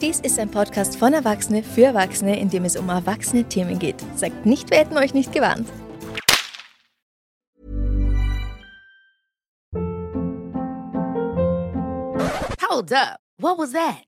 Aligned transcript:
Dies 0.00 0.20
ist 0.20 0.38
ein 0.38 0.48
Podcast 0.48 0.96
von 0.96 1.12
Erwachsene 1.12 1.64
für 1.64 1.86
Erwachsene, 1.86 2.38
in 2.38 2.48
dem 2.48 2.64
es 2.64 2.76
um 2.76 2.88
erwachsene 2.88 3.42
Themen 3.42 3.80
geht. 3.80 3.96
Sagt 4.14 4.46
nicht, 4.46 4.70
wir 4.70 4.78
hätten 4.78 4.96
euch 4.96 5.12
nicht 5.12 5.32
gewarnt. 5.32 5.68
Hold 12.70 12.92
up. 12.92 13.18
What 13.40 13.58
was 13.58 13.72
that? 13.72 14.07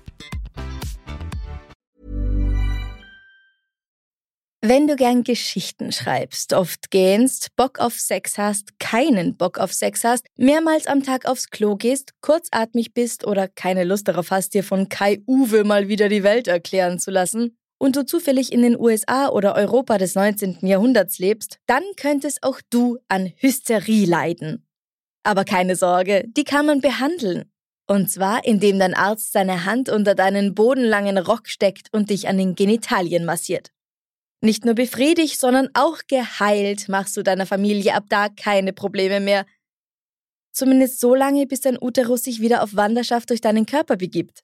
Wenn 4.63 4.85
du 4.85 4.95
gern 4.95 5.23
Geschichten 5.23 5.91
schreibst, 5.91 6.53
oft 6.53 6.91
gähnst, 6.91 7.55
Bock 7.55 7.79
auf 7.79 7.99
Sex 7.99 8.37
hast, 8.37 8.77
keinen 8.79 9.35
Bock 9.35 9.57
auf 9.57 9.73
Sex 9.73 10.03
hast, 10.03 10.27
mehrmals 10.37 10.85
am 10.85 11.01
Tag 11.01 11.25
aufs 11.25 11.49
Klo 11.49 11.75
gehst, 11.75 12.11
kurzatmig 12.21 12.93
bist 12.93 13.25
oder 13.25 13.47
keine 13.47 13.85
Lust 13.85 14.07
darauf 14.07 14.29
hast, 14.29 14.53
dir 14.53 14.63
von 14.63 14.87
Kai 14.87 15.23
Uwe 15.25 15.63
mal 15.63 15.87
wieder 15.87 16.09
die 16.09 16.21
Welt 16.21 16.47
erklären 16.47 16.99
zu 16.99 17.09
lassen, 17.09 17.57
und 17.79 17.95
du 17.95 18.05
zufällig 18.05 18.51
in 18.51 18.61
den 18.61 18.79
USA 18.79 19.29
oder 19.29 19.55
Europa 19.55 19.97
des 19.97 20.13
19. 20.13 20.59
Jahrhunderts 20.61 21.17
lebst, 21.17 21.57
dann 21.65 21.81
könntest 21.97 22.43
auch 22.43 22.61
du 22.69 22.99
an 23.07 23.33
Hysterie 23.37 24.05
leiden. 24.05 24.67
Aber 25.23 25.43
keine 25.43 25.75
Sorge, 25.75 26.25
die 26.27 26.43
kann 26.43 26.67
man 26.67 26.81
behandeln. 26.81 27.45
Und 27.87 28.11
zwar, 28.11 28.45
indem 28.45 28.77
dein 28.77 28.93
Arzt 28.93 29.31
seine 29.31 29.65
Hand 29.65 29.89
unter 29.89 30.13
deinen 30.13 30.53
bodenlangen 30.53 31.17
Rock 31.17 31.47
steckt 31.47 31.87
und 31.91 32.11
dich 32.11 32.27
an 32.27 32.37
den 32.37 32.53
Genitalien 32.53 33.25
massiert. 33.25 33.71
Nicht 34.43 34.65
nur 34.65 34.73
befriedigt, 34.73 35.39
sondern 35.39 35.69
auch 35.73 35.99
geheilt 36.07 36.89
machst 36.89 37.15
du 37.15 37.21
deiner 37.21 37.45
Familie 37.45 37.93
ab 37.93 38.05
da 38.09 38.27
keine 38.27 38.73
Probleme 38.73 39.19
mehr. 39.19 39.45
Zumindest 40.51 40.99
so 40.99 41.13
lange, 41.13 41.45
bis 41.45 41.61
dein 41.61 41.77
Uterus 41.79 42.23
sich 42.23 42.41
wieder 42.41 42.63
auf 42.63 42.75
Wanderschaft 42.75 43.29
durch 43.29 43.41
deinen 43.41 43.67
Körper 43.67 43.97
begibt. 43.97 44.43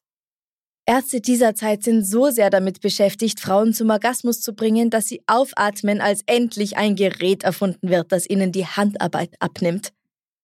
Ärzte 0.85 1.19
dieser 1.19 1.53
Zeit 1.53 1.83
sind 1.83 2.05
so 2.05 2.29
sehr 2.29 2.49
damit 2.49 2.79
beschäftigt, 2.79 3.41
Frauen 3.41 3.73
zum 3.73 3.89
Orgasmus 3.89 4.39
zu 4.39 4.53
bringen, 4.53 4.89
dass 4.89 5.07
sie 5.07 5.21
aufatmen, 5.27 5.99
als 5.99 6.21
endlich 6.27 6.77
ein 6.77 6.95
Gerät 6.95 7.43
erfunden 7.43 7.89
wird, 7.89 8.13
das 8.13 8.29
ihnen 8.29 8.53
die 8.53 8.65
Handarbeit 8.65 9.35
abnimmt. 9.39 9.91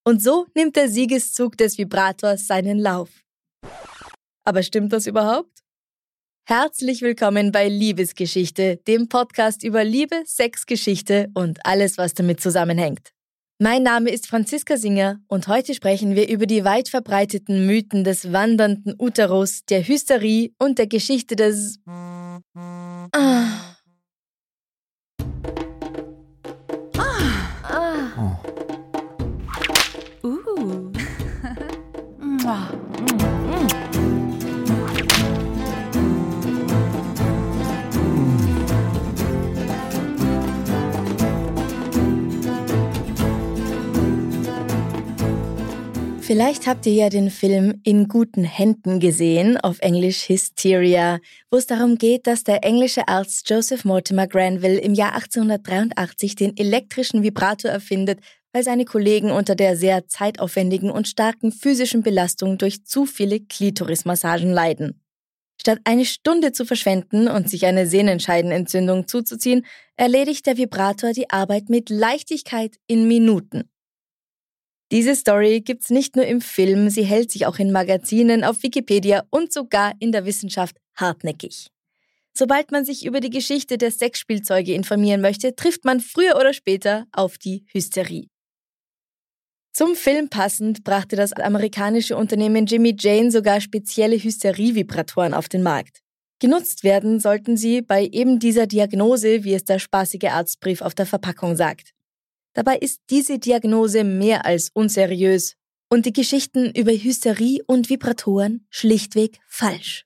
Und 0.03 0.21
so 0.21 0.47
nimmt 0.53 0.75
der 0.75 0.89
Siegeszug 0.89 1.55
des 1.57 1.77
Vibrators 1.77 2.45
seinen 2.45 2.77
Lauf. 2.77 3.09
Aber 4.43 4.63
stimmt 4.63 4.91
das 4.91 5.07
überhaupt? 5.07 5.62
Herzlich 6.45 7.01
willkommen 7.01 7.53
bei 7.53 7.69
Liebesgeschichte, 7.69 8.75
dem 8.85 9.07
Podcast 9.07 9.63
über 9.63 9.85
Liebe, 9.85 10.23
Sexgeschichte 10.25 11.29
und 11.33 11.65
alles, 11.65 11.97
was 11.97 12.15
damit 12.15 12.41
zusammenhängt. 12.41 13.13
Mein 13.59 13.81
Name 13.81 14.09
ist 14.09 14.27
Franziska 14.27 14.75
Singer 14.75 15.21
und 15.29 15.47
heute 15.47 15.73
sprechen 15.73 16.17
wir 16.17 16.27
über 16.27 16.45
die 16.45 16.65
weit 16.65 16.89
verbreiteten 16.89 17.65
Mythen 17.65 18.03
des 18.03 18.33
wandernden 18.33 18.93
Uterus, 18.99 19.63
der 19.69 19.87
Hysterie 19.87 20.51
und 20.59 20.79
der 20.79 20.87
Geschichte 20.87 21.37
des... 21.37 21.79
Ah. 21.85 23.72
Vielleicht 46.33 46.65
habt 46.65 46.87
ihr 46.87 46.93
ja 46.93 47.09
den 47.09 47.29
Film 47.29 47.79
In 47.83 48.07
guten 48.07 48.43
Händen 48.43 48.99
gesehen, 48.99 49.55
auf 49.55 49.77
Englisch 49.81 50.29
Hysteria, 50.29 51.19
wo 51.51 51.57
es 51.57 51.67
darum 51.67 51.99
geht, 51.99 52.25
dass 52.25 52.43
der 52.43 52.63
englische 52.63 53.07
Arzt 53.07 53.47
Joseph 53.47 53.85
Mortimer 53.85 54.25
Granville 54.25 54.79
im 54.79 54.95
Jahr 54.95 55.13
1883 55.13 56.33
den 56.33 56.57
elektrischen 56.57 57.21
Vibrator 57.21 57.69
erfindet, 57.69 58.19
weil 58.51 58.63
seine 58.63 58.85
Kollegen 58.85 59.29
unter 59.29 59.53
der 59.53 59.77
sehr 59.77 60.07
zeitaufwendigen 60.07 60.89
und 60.89 61.07
starken 61.07 61.51
physischen 61.51 62.01
Belastung 62.01 62.57
durch 62.57 62.83
zu 62.83 63.05
viele 63.05 63.39
Klitorismassagen 63.39 64.51
leiden. 64.51 65.03
Statt 65.61 65.81
eine 65.83 66.03
Stunde 66.03 66.51
zu 66.51 66.65
verschwenden 66.65 67.27
und 67.27 67.47
sich 67.47 67.67
eine 67.67 67.85
Sehnenscheidenentzündung 67.85 69.07
zuzuziehen, 69.07 69.67
erledigt 69.97 70.47
der 70.47 70.57
Vibrator 70.57 71.11
die 71.11 71.29
Arbeit 71.29 71.69
mit 71.69 71.91
Leichtigkeit 71.91 72.77
in 72.87 73.07
Minuten. 73.07 73.69
Diese 74.93 75.15
Story 75.15 75.61
gibt's 75.61 75.89
nicht 75.89 76.15
nur 76.15 76.27
im 76.27 76.39
Film, 76.39 76.91
sie 76.91 77.01
hält 77.01 77.31
sich 77.31 77.47
auch 77.47 77.57
in 77.57 77.71
Magazinen, 77.71 78.43
auf 78.43 78.61
Wikipedia 78.61 79.23
und 79.31 79.51
sogar 79.51 79.93
in 79.97 80.11
der 80.11 80.27
Wissenschaft 80.27 80.77
hartnäckig. 80.95 81.65
Sobald 82.31 82.71
man 82.71 82.85
sich 82.85 83.03
über 83.03 83.19
die 83.19 83.31
Geschichte 83.31 83.79
der 83.79 83.89
Sexspielzeuge 83.89 84.75
informieren 84.75 85.19
möchte, 85.19 85.55
trifft 85.55 85.83
man 85.83 85.99
früher 85.99 86.35
oder 86.35 86.53
später 86.53 87.07
auf 87.11 87.39
die 87.39 87.65
Hysterie. 87.73 88.27
Zum 89.71 89.95
Film 89.95 90.29
passend 90.29 90.83
brachte 90.83 91.15
das 91.15 91.33
amerikanische 91.33 92.15
Unternehmen 92.15 92.67
Jimmy 92.67 92.95
Jane 92.95 93.31
sogar 93.31 93.61
spezielle 93.61 94.17
Hysterie-Vibratoren 94.17 95.33
auf 95.33 95.49
den 95.49 95.63
Markt. 95.63 96.01
Genutzt 96.37 96.83
werden 96.83 97.19
sollten 97.19 97.57
sie 97.57 97.81
bei 97.81 98.05
eben 98.05 98.37
dieser 98.37 98.67
Diagnose, 98.67 99.43
wie 99.43 99.55
es 99.55 99.65
der 99.65 99.79
spaßige 99.79 100.25
Arztbrief 100.25 100.83
auf 100.83 100.93
der 100.93 101.07
Verpackung 101.07 101.55
sagt. 101.55 101.93
Dabei 102.53 102.77
ist 102.77 103.01
diese 103.09 103.39
Diagnose 103.39 104.03
mehr 104.03 104.45
als 104.45 104.69
unseriös 104.73 105.55
und 105.89 106.05
die 106.05 106.13
Geschichten 106.13 106.71
über 106.71 106.91
Hysterie 106.91 107.63
und 107.67 107.89
Vibratoren 107.89 108.65
schlichtweg 108.69 109.39
falsch. 109.47 110.05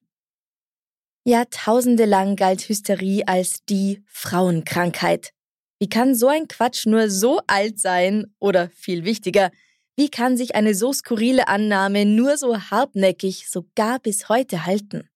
Jahrtausende 1.25 2.05
lang 2.05 2.37
galt 2.37 2.69
Hysterie 2.69 3.27
als 3.27 3.65
die 3.65 4.01
Frauenkrankheit. 4.07 5.33
Wie 5.79 5.89
kann 5.89 6.15
so 6.15 6.27
ein 6.27 6.47
Quatsch 6.47 6.85
nur 6.85 7.09
so 7.09 7.41
alt 7.47 7.79
sein? 7.79 8.33
Oder 8.39 8.69
viel 8.69 9.03
wichtiger, 9.03 9.51
wie 9.97 10.09
kann 10.09 10.37
sich 10.37 10.55
eine 10.55 10.73
so 10.73 10.93
skurrile 10.93 11.47
Annahme 11.47 12.05
nur 12.05 12.37
so 12.37 12.57
hartnäckig 12.57 13.49
sogar 13.49 13.99
bis 13.99 14.29
heute 14.29 14.65
halten? 14.65 15.09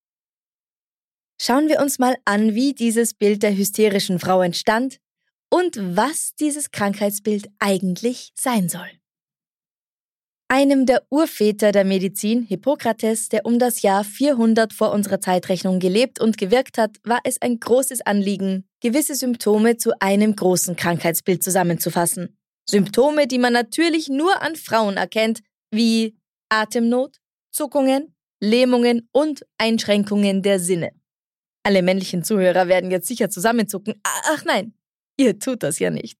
Schauen 1.39 1.69
wir 1.69 1.79
uns 1.79 1.97
mal 1.97 2.17
an, 2.25 2.55
wie 2.55 2.73
dieses 2.73 3.13
Bild 3.13 3.41
der 3.41 3.55
hysterischen 3.55 4.19
Frau 4.19 4.41
entstand 4.41 4.99
und 5.51 5.77
was 5.77 6.33
dieses 6.35 6.71
Krankheitsbild 6.71 7.49
eigentlich 7.59 8.31
sein 8.35 8.69
soll. 8.69 8.89
Einem 10.47 10.85
der 10.85 11.03
Urväter 11.09 11.71
der 11.71 11.85
Medizin, 11.85 12.43
Hippokrates, 12.43 13.29
der 13.29 13.45
um 13.45 13.57
das 13.57 13.83
Jahr 13.83 14.03
400 14.03 14.73
vor 14.73 14.91
unserer 14.91 15.21
Zeitrechnung 15.21 15.79
gelebt 15.79 16.19
und 16.19 16.37
gewirkt 16.37 16.77
hat, 16.77 16.97
war 17.05 17.19
es 17.23 17.41
ein 17.41 17.59
großes 17.59 18.01
Anliegen, 18.01 18.67
gewisse 18.81 19.15
Symptome 19.15 19.77
zu 19.77 19.91
einem 20.01 20.35
großen 20.35 20.75
Krankheitsbild 20.75 21.41
zusammenzufassen. 21.41 22.37
Symptome, 22.69 23.27
die 23.27 23.37
man 23.37 23.53
natürlich 23.53 24.09
nur 24.09 24.41
an 24.41 24.57
Frauen 24.57 24.97
erkennt, 24.97 25.39
wie 25.73 26.17
Atemnot, 26.49 27.17
Zuckungen, 27.51 28.13
Lähmungen 28.41 29.07
und 29.13 29.45
Einschränkungen 29.57 30.41
der 30.41 30.59
Sinne. 30.59 30.91
Alle 31.63 31.81
männlichen 31.81 32.25
Zuhörer 32.25 32.67
werden 32.67 32.91
jetzt 32.91 33.07
sicher 33.07 33.29
zusammenzucken. 33.29 34.01
Ach 34.03 34.43
nein, 34.43 34.73
Ihr 35.17 35.39
tut 35.39 35.63
das 35.63 35.79
ja 35.79 35.89
nicht. 35.89 36.17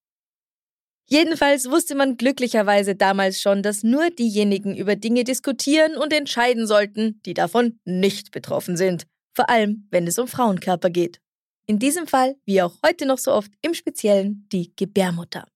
Jedenfalls 1.11 1.70
wusste 1.70 1.93
man 1.96 2.16
glücklicherweise 2.16 2.96
damals 2.96 3.41
schon, 3.41 3.64
dass 3.64 3.84
nur 3.84 4.09
diejenigen 4.11 4.78
über 4.78 4.96
Dinge 4.96 5.26
diskutieren 5.26 5.97
und 5.97 6.14
entscheiden 6.14 6.67
sollten, 6.67 7.22
die 7.26 7.34
davon 7.34 7.79
nicht 7.84 8.32
betroffen 8.32 8.78
sind. 8.78 9.05
Vor 9.35 9.49
allem, 9.49 9.88
wenn 9.91 10.08
es 10.08 10.17
um 10.20 10.29
Frauenkörper 10.29 10.90
geht. 10.90 11.20
In 11.67 11.79
diesem 11.79 12.08
Fall, 12.08 12.35
wie 12.46 12.61
auch 12.61 12.78
heute 12.85 13.05
noch 13.05 13.17
so 13.17 13.34
oft, 13.34 13.52
im 13.61 13.73
Speziellen 13.73 14.47
die 14.53 14.73
Gebärmutter. 14.76 15.47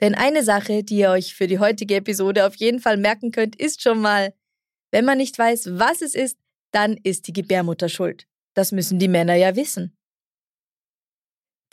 Denn 0.00 0.14
eine 0.14 0.44
Sache, 0.44 0.84
die 0.84 0.98
ihr 0.98 1.10
euch 1.10 1.34
für 1.34 1.48
die 1.48 1.58
heutige 1.58 1.96
Episode 1.96 2.46
auf 2.46 2.54
jeden 2.54 2.78
Fall 2.80 2.96
merken 2.96 3.32
könnt, 3.32 3.56
ist 3.56 3.82
schon 3.82 4.00
mal, 4.00 4.32
wenn 4.92 5.04
man 5.04 5.18
nicht 5.18 5.36
weiß, 5.36 5.70
was 5.72 6.02
es 6.02 6.14
ist, 6.14 6.38
dann 6.70 6.96
ist 7.02 7.26
die 7.26 7.32
Gebärmutter 7.32 7.88
schuld. 7.88 8.26
Das 8.54 8.70
müssen 8.70 9.00
die 9.00 9.08
Männer 9.08 9.34
ja 9.34 9.56
wissen. 9.56 9.97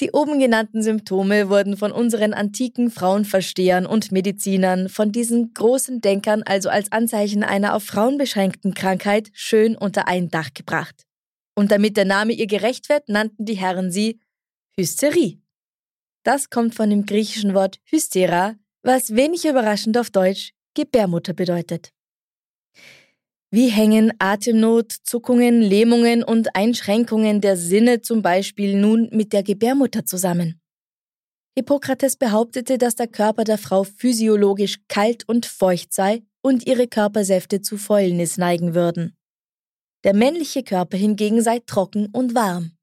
Die 0.02 0.12
oben 0.12 0.40
genannten 0.40 0.84
Symptome 0.84 1.50
wurden 1.50 1.78
von 1.78 1.94
unseren 1.94 2.34
antiken 2.34 2.92
Frauenverstehern 2.92 3.86
und 3.86 4.12
Medizinern, 4.12 4.90
von 4.90 5.14
diesen 5.14 5.54
großen 5.54 6.02
Denkern 6.02 6.44
also 6.44 6.68
als 6.68 6.92
Anzeichen 6.92 7.44
einer 7.44 7.74
auf 7.74 7.84
Frauen 7.84 8.18
beschränkten 8.18 8.74
Krankheit 8.74 9.30
schön 9.34 9.78
unter 9.78 10.10
ein 10.10 10.30
Dach 10.30 10.50
gebracht. 10.54 11.06
Und 11.56 11.72
damit 11.72 11.96
der 11.96 12.04
Name 12.04 12.34
ihr 12.34 12.48
gerecht 12.48 12.90
wird, 12.90 13.08
nannten 13.08 13.46
die 13.46 13.54
Herren 13.54 13.90
sie 13.90 14.20
Hysterie. 14.78 15.40
Das 16.24 16.50
kommt 16.50 16.76
von 16.76 16.90
dem 16.90 17.06
griechischen 17.06 17.54
Wort 17.54 17.80
Hystera, 17.86 18.56
was 18.84 19.16
wenig 19.16 19.46
überraschend 19.46 19.98
auf 19.98 20.10
Deutsch 20.10 20.52
Gebärmutter 20.74 21.32
bedeutet. 21.32 21.95
Wie 23.56 23.70
hängen 23.70 24.12
Atemnot, 24.20 24.92
Zuckungen, 24.92 25.62
Lähmungen 25.62 26.26
und 26.26 26.58
Einschränkungen 26.58 27.40
der 27.40 27.56
Sinne 27.56 28.02
zum 28.02 28.22
Beispiel 28.22 28.78
nun 28.78 29.08
mit 29.14 29.32
der 29.32 29.44
Gebärmutter 29.44 30.06
zusammen? 30.06 30.60
Hippokrates 31.58 32.18
behauptete, 32.18 32.78
dass 32.78 32.96
der 32.96 33.08
Körper 33.08 33.46
der 33.46 33.58
Frau 33.58 33.86
physiologisch 33.86 34.80
kalt 34.90 35.24
und 35.30 35.46
feucht 35.46 35.94
sei 35.94 36.24
und 36.42 36.68
ihre 36.68 36.90
Körpersäfte 36.90 37.62
zu 37.62 37.78
Fäulnis 37.78 38.38
neigen 38.38 38.76
würden. 38.76 39.16
Der 40.04 40.14
männliche 40.14 40.62
Körper 40.62 40.98
hingegen 40.98 41.42
sei 41.42 41.60
trocken 41.66 42.10
und 42.12 42.36
warm. 42.36 42.75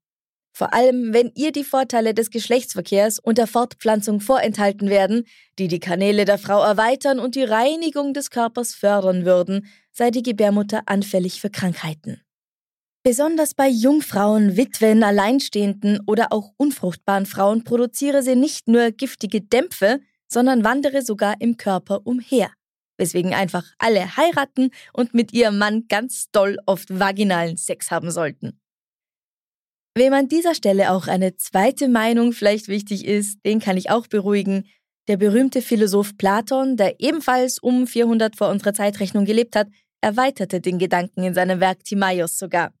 Vor 0.55 0.71
allem, 0.71 1.13
wenn 1.13 1.31
ihr 1.33 1.51
die 1.51 1.63
Vorteile 1.63 2.13
des 2.13 2.29
Geschlechtsverkehrs 2.29 3.17
und 3.17 3.39
der 3.39 3.47
Fortpflanzung 3.47 4.19
vorenthalten 4.19 4.87
werden, 4.87 5.25
die 5.57 5.67
die 5.67 5.79
Kanäle 5.79 6.25
der 6.25 6.37
Frau 6.37 6.63
erweitern 6.63 7.19
und 7.19 7.33
die 7.33 7.43
Reinigung 7.43 8.13
des 8.13 8.29
Körpers 8.29 8.75
fördern 8.75 9.25
würden, 9.25 9.65
sei 9.91 10.11
die 10.11 10.21
Gebärmutter 10.21 10.83
anfällig 10.85 11.41
für 11.41 11.49
Krankheiten. 11.49 12.21
Besonders 13.01 13.55
bei 13.55 13.67
Jungfrauen, 13.67 14.55
Witwen, 14.55 15.03
Alleinstehenden 15.03 15.99
oder 16.05 16.31
auch 16.31 16.53
unfruchtbaren 16.55 17.25
Frauen 17.25 17.63
produziere 17.63 18.21
sie 18.21 18.35
nicht 18.35 18.67
nur 18.67 18.91
giftige 18.91 19.41
Dämpfe, 19.41 19.99
sondern 20.27 20.63
wandere 20.63 21.01
sogar 21.01 21.41
im 21.41 21.57
Körper 21.57 22.01
umher, 22.05 22.51
weswegen 22.97 23.33
einfach 23.33 23.65
alle 23.79 24.15
heiraten 24.17 24.69
und 24.93 25.15
mit 25.15 25.33
ihrem 25.33 25.57
Mann 25.57 25.87
ganz 25.89 26.29
doll 26.31 26.59
oft 26.67 26.97
vaginalen 26.97 27.57
Sex 27.57 27.91
haben 27.91 28.11
sollten. 28.11 28.59
Wem 29.95 30.13
an 30.13 30.27
dieser 30.27 30.55
Stelle 30.55 30.91
auch 30.91 31.07
eine 31.07 31.35
zweite 31.35 31.87
Meinung 31.87 32.33
vielleicht 32.33 32.67
wichtig 32.67 33.05
ist, 33.05 33.45
den 33.45 33.59
kann 33.59 33.77
ich 33.77 33.91
auch 33.91 34.07
beruhigen. 34.07 34.67
Der 35.07 35.17
berühmte 35.17 35.61
Philosoph 35.61 36.17
Platon, 36.17 36.77
der 36.77 36.99
ebenfalls 36.99 37.59
um 37.59 37.85
400 37.85 38.35
vor 38.35 38.49
unserer 38.49 38.73
Zeitrechnung 38.73 39.25
gelebt 39.25 39.55
hat, 39.55 39.67
erweiterte 40.01 40.61
den 40.61 40.79
Gedanken 40.79 41.23
in 41.23 41.35
seinem 41.35 41.59
Werk 41.59 41.83
Timaeus 41.83 42.39
sogar. 42.39 42.73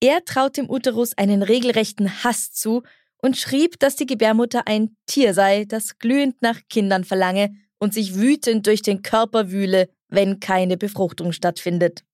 Er 0.00 0.24
traut 0.24 0.56
dem 0.56 0.70
Uterus 0.70 1.16
einen 1.18 1.42
regelrechten 1.42 2.24
Hass 2.24 2.52
zu 2.52 2.82
und 3.20 3.36
schrieb, 3.36 3.78
dass 3.78 3.96
die 3.96 4.06
Gebärmutter 4.06 4.66
ein 4.66 4.96
Tier 5.06 5.34
sei, 5.34 5.64
das 5.66 5.98
glühend 5.98 6.40
nach 6.40 6.60
Kindern 6.70 7.04
verlange 7.04 7.50
und 7.78 7.92
sich 7.92 8.14
wütend 8.14 8.66
durch 8.66 8.80
den 8.80 9.02
Körper 9.02 9.50
wühle, 9.50 9.90
wenn 10.08 10.40
keine 10.40 10.76
Befruchtung 10.76 11.32
stattfindet. 11.32 12.04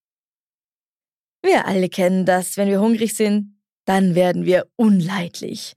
Wir 1.42 1.66
alle 1.66 1.88
kennen 1.88 2.24
das, 2.24 2.56
wenn 2.56 2.68
wir 2.68 2.80
hungrig 2.80 3.14
sind, 3.14 3.53
dann 3.84 4.14
werden 4.14 4.44
wir 4.44 4.66
unleidlich. 4.76 5.74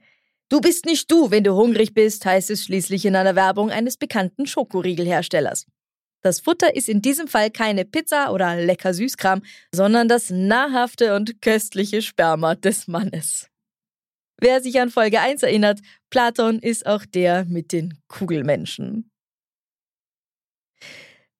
Du 0.49 0.61
bist 0.61 0.85
nicht 0.85 1.11
du, 1.11 1.29
wenn 1.29 1.43
du 1.43 1.55
hungrig 1.55 1.93
bist, 1.93 2.25
heißt 2.25 2.49
es 2.51 2.63
schließlich 2.63 3.05
in 3.05 3.15
einer 3.15 3.35
Werbung 3.35 3.69
eines 3.69 3.97
bekannten 3.97 4.47
Schokoriegelherstellers. 4.47 5.65
Das 6.21 6.39
Futter 6.39 6.75
ist 6.75 6.89
in 6.89 7.01
diesem 7.01 7.27
Fall 7.27 7.51
keine 7.51 7.85
Pizza 7.85 8.31
oder 8.31 8.55
lecker 8.55 8.93
Süßkram, 8.93 9.41
sondern 9.73 10.07
das 10.07 10.29
nahrhafte 10.29 11.15
und 11.15 11.41
köstliche 11.41 12.01
Sperma 12.01 12.55
des 12.55 12.87
Mannes. 12.87 13.49
Wer 14.39 14.61
sich 14.61 14.79
an 14.79 14.89
Folge 14.89 15.19
1 15.19 15.43
erinnert, 15.43 15.79
Platon 16.09 16.59
ist 16.59 16.85
auch 16.85 17.05
der 17.05 17.45
mit 17.45 17.71
den 17.71 17.97
Kugelmenschen. 18.07 19.11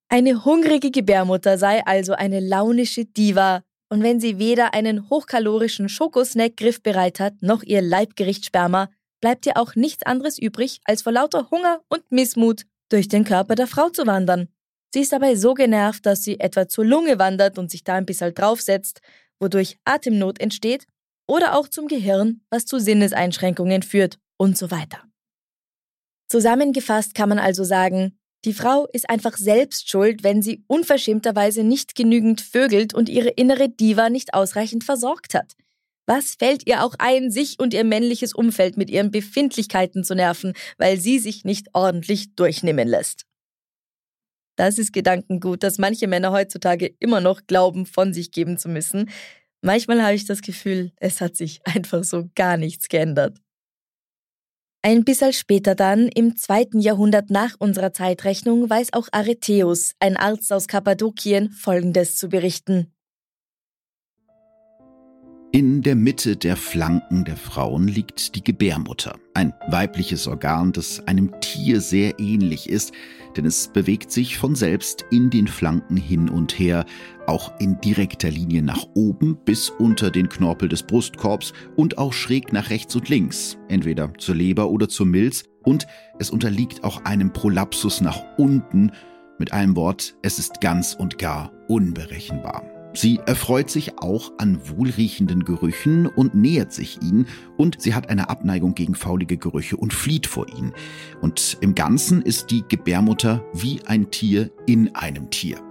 Eine 0.10 0.46
hungrige 0.46 0.90
Gebärmutter 0.90 1.58
sei 1.58 1.86
also 1.86 2.14
eine 2.14 2.40
launische 2.40 3.06
Diva, 3.06 3.64
und 3.90 4.04
wenn 4.04 4.20
sie 4.20 4.38
weder 4.38 4.74
einen 4.74 5.10
hochkalorischen 5.10 5.90
Schokosnack 5.90 6.58
griffbereit 6.58 7.20
hat, 7.20 7.42
noch 7.42 7.64
ihr 7.64 7.82
Leibgericht 7.82 8.46
Sperma, 8.46 8.90
bleibt 9.22 9.46
ihr 9.46 9.58
auch 9.58 9.76
nichts 9.76 10.04
anderes 10.06 10.38
übrig, 10.38 10.80
als 10.86 11.02
vor 11.02 11.12
lauter 11.12 11.50
Hunger 11.50 11.82
und 11.90 12.12
Missmut 12.12 12.64
durch 12.90 13.08
den 13.08 13.24
Körper 13.24 13.56
der 13.56 13.68
Frau 13.68 13.90
zu 13.90 14.06
wandern. 14.06 14.50
Sie 14.94 15.02
ist 15.02 15.12
dabei 15.12 15.36
so 15.36 15.54
genervt, 15.54 16.06
dass 16.06 16.24
sie 16.24 16.40
etwa 16.40 16.68
zur 16.68 16.86
Lunge 16.86 17.20
wandert 17.20 17.58
und 17.58 17.72
sich 17.72 17.84
da 17.84 17.96
ein 17.96 18.06
bisschen 18.06 18.34
draufsetzt, 18.34 19.02
wodurch 19.40 19.78
Atemnot 19.86 20.40
entsteht, 20.40 20.86
oder 21.30 21.58
auch 21.58 21.68
zum 21.68 21.88
Gehirn, 21.88 22.42
was 22.50 22.66
zu 22.66 22.80
Sinneseinschränkungen 22.80 23.84
führt 23.84 24.18
und 24.38 24.58
so 24.58 24.72
weiter. 24.72 25.04
Zusammengefasst 26.30 27.16
kann 27.16 27.30
man 27.30 27.40
also 27.40 27.64
sagen, 27.64 28.17
die 28.46 28.54
Frau 28.54 28.88
ist 28.94 29.10
einfach 29.10 29.36
selbst 29.38 29.90
schuld, 29.90 30.24
wenn 30.24 30.42
sie 30.42 30.64
unverschämterweise 30.68 31.64
nicht 31.64 31.96
genügend 31.96 32.42
vögelt 32.42 32.94
und 32.94 33.10
ihre 33.10 33.30
innere 33.30 33.70
Diva 33.70 34.10
nicht 34.10 34.34
ausreichend 34.34 34.84
versorgt 34.84 35.34
hat. 35.34 35.56
Was 36.06 36.36
fällt 36.36 36.66
ihr 36.66 36.84
auch 36.84 36.96
ein, 37.00 37.32
sich 37.32 37.60
und 37.60 37.74
ihr 37.74 37.84
männliches 37.84 38.34
Umfeld 38.34 38.78
mit 38.78 38.90
ihren 38.90 39.12
Befindlichkeiten 39.12 40.06
zu 40.06 40.16
nerven, 40.16 40.54
weil 40.78 41.00
sie 41.00 41.20
sich 41.20 41.44
nicht 41.44 41.68
ordentlich 41.74 42.36
durchnehmen 42.36 42.88
lässt? 42.88 43.26
Das 44.56 44.78
ist 44.80 44.94
Gedankengut, 44.94 45.64
dass 45.64 45.78
manche 45.78 46.08
Männer 46.08 46.32
heutzutage 46.32 46.96
immer 47.00 47.22
noch 47.22 47.46
glauben, 47.46 47.86
von 47.86 48.14
sich 48.14 48.32
geben 48.32 48.58
zu 48.58 48.70
müssen. 48.70 49.10
Manchmal 49.62 50.02
habe 50.02 50.16
ich 50.16 50.26
das 50.26 50.42
Gefühl, 50.42 50.94
es 50.96 51.20
hat 51.20 51.36
sich 51.36 51.60
einfach 51.66 52.04
so 52.04 52.30
gar 52.36 52.58
nichts 52.58 52.88
geändert. 52.88 53.38
Ein 54.84 55.04
bisschen 55.04 55.34
später 55.34 55.76
dann, 55.76 56.08
im 56.08 56.38
zweiten 56.38 56.80
Jahrhundert 56.80 57.30
nach 57.30 57.56
unserer 57.60 57.94
Zeitrechnung, 57.94 58.70
weiß 58.70 58.94
auch 58.94 59.08
Aretheus, 59.12 59.94
ein 60.00 60.18
Arzt 60.18 60.54
aus 60.54 60.68
Kappadokien, 60.68 61.52
Folgendes 61.52 62.16
zu 62.16 62.30
berichten. 62.30 62.94
In 65.54 65.82
der 65.82 65.96
Mitte 65.96 66.36
der 66.36 66.58
Flanken 66.58 67.24
der 67.24 67.38
Frauen 67.38 67.88
liegt 67.88 68.36
die 68.36 68.44
Gebärmutter, 68.44 69.18
ein 69.34 69.54
weibliches 69.70 70.28
Organ, 70.28 70.74
das 70.74 71.08
einem 71.08 71.32
Tier 71.40 71.80
sehr 71.80 72.20
ähnlich 72.20 72.70
ist, 72.70 72.92
denn 73.38 73.46
es 73.46 73.70
bewegt 73.70 74.12
sich 74.12 74.38
von 74.38 74.56
selbst 74.56 75.06
in 75.10 75.30
den 75.30 75.48
Flanken 75.48 75.96
hin 75.96 76.28
und 76.28 76.60
her, 76.60 76.86
auch 77.28 77.58
in 77.60 77.80
direkter 77.80 78.30
Linie 78.30 78.62
nach 78.62 78.88
oben 78.94 79.38
bis 79.46 79.70
unter 79.70 80.12
den 80.12 80.28
Knorpel 80.28 80.68
des 80.68 80.84
Brustkorbs 80.84 81.54
und 81.78 81.98
auch 81.98 82.12
schräg 82.12 82.52
nach 82.52 82.70
rechts 82.70 82.94
und 82.98 83.08
links, 83.08 83.58
entweder 83.70 84.14
zur 84.18 84.36
Leber 84.36 84.70
oder 84.70 84.90
zur 84.90 85.06
Milz, 85.06 85.46
und 85.64 85.88
es 86.20 86.30
unterliegt 86.30 86.84
auch 86.84 87.06
einem 87.06 87.32
Prolapsus 87.32 88.02
nach 88.02 88.22
unten, 88.38 88.92
mit 89.40 89.54
einem 89.54 89.78
Wort, 89.78 90.16
es 90.24 90.40
ist 90.40 90.60
ganz 90.60 90.94
und 90.94 91.18
gar 91.18 91.54
unberechenbar. 91.68 92.77
Sie 92.98 93.20
erfreut 93.28 93.70
sich 93.70 94.00
auch 94.00 94.32
an 94.40 94.60
wohlriechenden 94.70 95.44
Gerüchen 95.44 96.08
und 96.08 96.34
nähert 96.34 96.74
sich 96.74 97.00
ihnen 97.04 97.28
und 97.56 97.80
sie 97.80 97.94
hat 97.94 98.10
eine 98.10 98.28
Abneigung 98.28 98.74
gegen 98.74 98.96
faulige 98.96 99.38
Gerüche 99.38 99.78
und 99.78 99.94
flieht 99.94 100.26
vor 100.26 100.48
ihnen. 100.50 100.74
Und 101.22 101.60
im 101.62 101.76
Ganzen 101.76 102.24
ist 102.24 102.50
die 102.50 102.64
Gebärmutter 102.68 103.46
wie 103.54 103.82
ein 103.86 104.10
Tier 104.10 104.50
in 104.66 104.96
einem 104.96 105.30
Tier. 105.30 105.62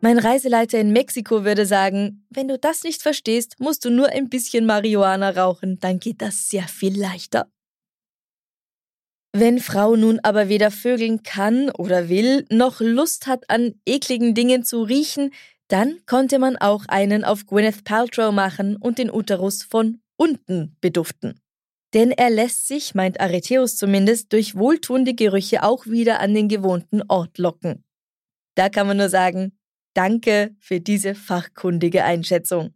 Mein 0.00 0.20
Reiseleiter 0.20 0.78
in 0.78 0.92
Mexiko 0.92 1.44
würde 1.44 1.66
sagen, 1.66 2.24
wenn 2.30 2.46
du 2.46 2.60
das 2.60 2.84
nicht 2.84 3.02
verstehst, 3.02 3.56
musst 3.58 3.84
du 3.84 3.90
nur 3.90 4.10
ein 4.10 4.28
bisschen 4.28 4.64
Marihuana 4.64 5.30
rauchen, 5.30 5.80
dann 5.80 5.98
geht 5.98 6.22
das 6.22 6.48
sehr 6.50 6.68
viel 6.68 6.96
leichter. 6.96 7.48
Wenn 9.38 9.60
Frau 9.60 9.96
nun 9.96 10.18
aber 10.22 10.48
weder 10.48 10.70
vögeln 10.70 11.22
kann 11.22 11.68
oder 11.68 12.08
will, 12.08 12.46
noch 12.50 12.80
Lust 12.80 13.26
hat, 13.26 13.50
an 13.50 13.74
ekligen 13.84 14.34
Dingen 14.34 14.64
zu 14.64 14.82
riechen, 14.82 15.30
dann 15.68 15.98
konnte 16.06 16.38
man 16.38 16.56
auch 16.56 16.86
einen 16.86 17.22
auf 17.22 17.44
Gwyneth 17.44 17.84
Paltrow 17.84 18.32
machen 18.32 18.76
und 18.76 18.96
den 18.96 19.12
Uterus 19.12 19.62
von 19.62 20.00
unten 20.16 20.78
beduften. 20.80 21.38
Denn 21.92 22.12
er 22.12 22.30
lässt 22.30 22.66
sich, 22.66 22.94
meint 22.94 23.20
Aretheus 23.20 23.76
zumindest, 23.76 24.32
durch 24.32 24.54
wohltuende 24.54 25.12
Gerüche 25.12 25.64
auch 25.64 25.84
wieder 25.84 26.20
an 26.20 26.32
den 26.32 26.48
gewohnten 26.48 27.02
Ort 27.06 27.36
locken. 27.36 27.84
Da 28.54 28.70
kann 28.70 28.86
man 28.86 28.96
nur 28.96 29.10
sagen, 29.10 29.58
danke 29.92 30.56
für 30.60 30.80
diese 30.80 31.14
fachkundige 31.14 32.04
Einschätzung. 32.04 32.72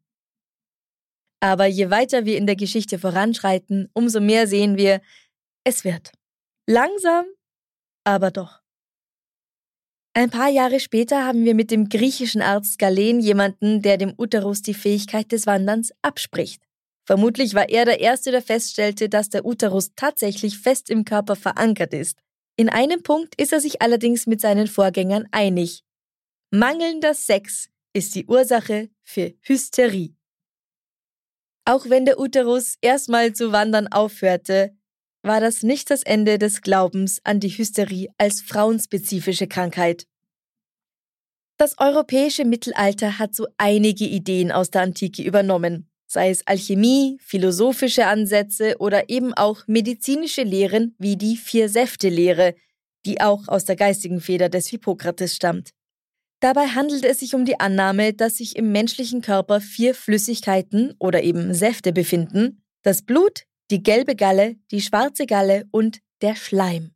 Aber 1.41 1.65
je 1.65 1.89
weiter 1.89 2.27
wir 2.27 2.37
in 2.37 2.47
der 2.47 2.57
Geschichte 2.57 2.99
voranschreiten, 2.99 3.89
umso 3.95 4.21
mehr 4.21 4.47
sehen 4.47 4.77
wir, 4.77 5.01
es 5.65 5.85
wird. 5.85 6.13
Langsam, 6.71 7.25
aber 8.05 8.31
doch. 8.31 8.61
Ein 10.15 10.31
paar 10.31 10.49
Jahre 10.49 10.79
später 10.79 11.27
haben 11.27 11.45
wir 11.45 11.57
mit 11.57 11.73
dem 11.73 11.89
griechischen 11.89 12.43
Arzt 12.43 12.79
Galen 12.79 13.19
jemanden, 13.19 13.83
der 13.83 13.97
dem 13.97 14.15
Uterus 14.17 14.63
die 14.63 14.75
Fähigkeit 14.75 15.33
des 15.33 15.49
Wanderns 15.49 15.91
abspricht. 16.03 16.63
Vermutlich 17.05 17.55
war 17.55 17.69
er 17.69 17.87
der 17.87 17.99
Erste, 17.99 18.31
der 18.31 18.41
feststellte, 18.41 19.09
dass 19.09 19.31
der 19.31 19.45
Uterus 19.45 19.97
tatsächlich 19.97 20.61
fest 20.61 20.91
im 20.91 21.05
Körper 21.05 21.35
verankert 21.35 21.93
ist. 21.93 22.21
In 22.55 22.69
einem 22.69 23.03
Punkt 23.03 23.35
ist 23.41 23.53
er 23.53 23.61
sich 23.61 23.83
allerdings 23.83 24.29
mit 24.29 24.41
seinen 24.41 24.69
Vorgängern 24.69 25.27
einig. 25.33 25.83
Mangelnder 26.53 27.15
Sex 27.15 27.69
ist 27.93 28.15
die 28.15 28.27
Ursache 28.27 28.91
für 29.03 29.35
Hysterie. 29.41 30.15
Auch 31.65 31.91
wenn 31.91 32.05
der 32.05 32.21
Uterus 32.21 32.77
erstmal 32.81 33.33
zu 33.33 33.51
wandern 33.51 33.89
aufhörte, 33.89 34.77
war 35.23 35.41
das 35.41 35.63
nicht 35.63 35.91
das 35.91 36.03
Ende 36.03 36.39
des 36.39 36.63
Glaubens 36.63 37.21
an 37.25 37.41
die 37.41 37.51
Hysterie 37.51 38.09
als 38.19 38.41
frauenspezifische 38.41 39.47
Krankheit. 39.47 40.07
Das 41.59 41.79
europäische 41.79 42.47
Mittelalter 42.47 43.19
hat 43.19 43.35
so 43.35 43.47
einige 43.59 44.07
Ideen 44.07 44.51
aus 44.51 44.71
der 44.71 44.83
Antike 44.83 45.23
übernommen. 45.23 45.87
sei 46.07 46.31
es 46.31 46.45
Alchemie, 46.45 47.19
philosophische 47.21 48.07
Ansätze 48.07 48.77
oder 48.81 49.09
eben 49.11 49.33
auch 49.33 49.69
medizinische 49.69 50.43
Lehren 50.43 50.97
wie 50.99 51.17
die 51.17 51.37
Vier-Säfte-Lehre, 51.37 52.57
die 53.07 53.21
auch 53.21 53.47
aus 53.47 53.65
der 53.65 53.77
geistigen 53.77 54.21
Feder 54.21 54.49
des 54.49 54.67
Hippokrates 54.67 55.37
stammt. 55.37 55.71
Dabei 56.41 56.69
handelt 56.69 57.05
es 57.05 57.21
sich 57.21 57.35
um 57.35 57.45
die 57.45 57.61
Annahme, 57.61 58.15
dass 58.15 58.39
sich 58.39 58.57
im 58.57 58.73
menschlichen 58.73 59.21
Körper 59.21 59.61
vier 59.61 59.95
Flüssigkeiten 59.95 60.95
oder 60.99 61.23
eben 61.23 61.55
Säfte 61.55 61.93
befinden, 61.93 62.65
das 62.83 63.03
Blut, 63.03 63.45
die 63.71 63.83
gelbe 63.83 64.17
Galle, 64.17 64.57
die 64.71 64.81
schwarze 64.81 65.27
Galle 65.27 65.67
und 65.71 66.01
der 66.23 66.35
Schleim. 66.37 66.93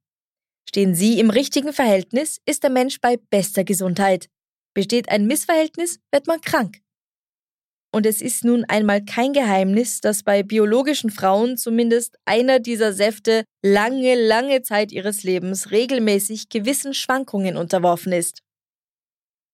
Stehen 0.69 0.95
sie 0.95 1.21
im 1.21 1.31
richtigen 1.31 1.73
Verhältnis, 1.73 2.41
ist 2.47 2.63
der 2.63 2.71
Mensch 2.71 3.01
bei 3.01 3.17
bester 3.17 3.65
Gesundheit. 3.65 4.29
Besteht 4.75 5.09
ein 5.09 5.27
Missverhältnis, 5.27 6.01
wird 6.11 6.27
man 6.27 6.41
krank. 6.41 6.81
Und 7.93 8.07
es 8.07 8.21
ist 8.21 8.43
nun 8.45 8.65
einmal 8.65 9.05
kein 9.05 9.33
Geheimnis, 9.33 10.01
dass 10.01 10.25
bei 10.25 10.43
biologischen 10.43 11.11
Frauen 11.11 11.57
zumindest 11.57 12.17
einer 12.25 12.59
dieser 12.59 12.93
Säfte 12.93 13.45
lange, 13.63 14.17
lange 14.17 14.63
Zeit 14.63 14.91
ihres 14.91 15.23
Lebens 15.23 15.71
regelmäßig 15.71 16.49
gewissen 16.49 16.93
Schwankungen 16.93 17.57
unterworfen 17.57 18.13
ist. 18.13 18.41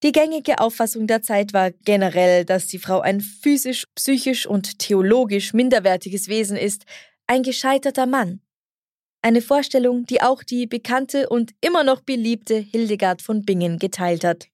Die 0.03 0.13
gängige 0.13 0.59
Auffassung 0.59 1.07
der 1.07 1.21
Zeit 1.21 1.53
war 1.53 1.71
generell, 1.71 2.47
dass 2.47 2.67
die 2.67 2.79
Frau 2.79 3.01
ein 3.01 3.21
physisch, 3.21 3.85
psychisch 3.95 4.47
und 4.47 4.79
theologisch 4.79 5.53
minderwertiges 5.53 6.29
Wesen 6.29 6.57
ist, 6.57 6.87
ein 7.31 7.45
gescheiterter 7.45 8.07
Mann. 8.07 8.41
Eine 9.23 9.41
Vorstellung, 9.41 10.05
die 10.05 10.21
auch 10.21 10.43
die 10.43 10.67
bekannte 10.67 11.29
und 11.29 11.53
immer 11.61 11.85
noch 11.85 12.01
beliebte 12.01 12.57
Hildegard 12.57 13.23
von 13.23 13.45
Bingen 13.45 13.79
geteilt 13.79 14.25
hat. 14.25 14.49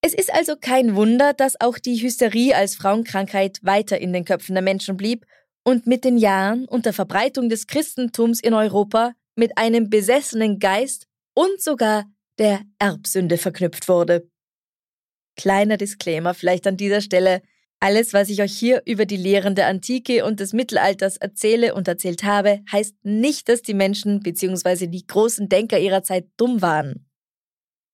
Es 0.00 0.14
ist 0.14 0.32
also 0.32 0.54
kein 0.54 0.94
Wunder, 0.94 1.32
dass 1.32 1.60
auch 1.60 1.78
die 1.78 2.00
Hysterie 2.00 2.54
als 2.54 2.76
Frauenkrankheit 2.76 3.58
weiter 3.62 3.98
in 3.98 4.12
den 4.12 4.24
Köpfen 4.24 4.54
der 4.54 4.62
Menschen 4.62 4.96
blieb 4.96 5.26
und 5.64 5.88
mit 5.88 6.04
den 6.04 6.16
Jahren 6.16 6.66
und 6.66 6.86
der 6.86 6.92
Verbreitung 6.92 7.48
des 7.48 7.66
Christentums 7.66 8.40
in 8.40 8.54
Europa 8.54 9.14
mit 9.34 9.58
einem 9.58 9.90
besessenen 9.90 10.60
Geist 10.60 11.08
und 11.34 11.60
sogar 11.60 12.04
der 12.38 12.60
Erbsünde 12.78 13.36
verknüpft 13.36 13.88
wurde. 13.88 14.30
Kleiner 15.36 15.76
Disclaimer 15.76 16.34
vielleicht 16.34 16.68
an 16.68 16.76
dieser 16.76 17.00
Stelle. 17.00 17.42
Alles, 17.84 18.14
was 18.14 18.30
ich 18.30 18.40
euch 18.40 18.58
hier 18.58 18.80
über 18.86 19.04
die 19.04 19.18
Lehren 19.18 19.54
der 19.54 19.66
Antike 19.66 20.24
und 20.24 20.40
des 20.40 20.54
Mittelalters 20.54 21.18
erzähle 21.18 21.74
und 21.74 21.86
erzählt 21.86 22.24
habe, 22.24 22.62
heißt 22.72 22.94
nicht, 23.02 23.46
dass 23.50 23.60
die 23.60 23.74
Menschen 23.74 24.20
bzw. 24.20 24.86
die 24.86 25.06
großen 25.06 25.50
Denker 25.50 25.78
ihrer 25.78 26.02
Zeit 26.02 26.26
dumm 26.38 26.62
waren. 26.62 27.06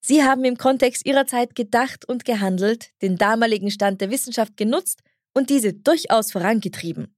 Sie 0.00 0.22
haben 0.22 0.44
im 0.44 0.56
Kontext 0.56 1.04
ihrer 1.04 1.26
Zeit 1.26 1.56
gedacht 1.56 2.08
und 2.08 2.24
gehandelt, 2.24 2.90
den 3.02 3.16
damaligen 3.16 3.72
Stand 3.72 4.00
der 4.00 4.12
Wissenschaft 4.12 4.56
genutzt 4.56 5.00
und 5.34 5.50
diese 5.50 5.72
durchaus 5.72 6.30
vorangetrieben. 6.30 7.16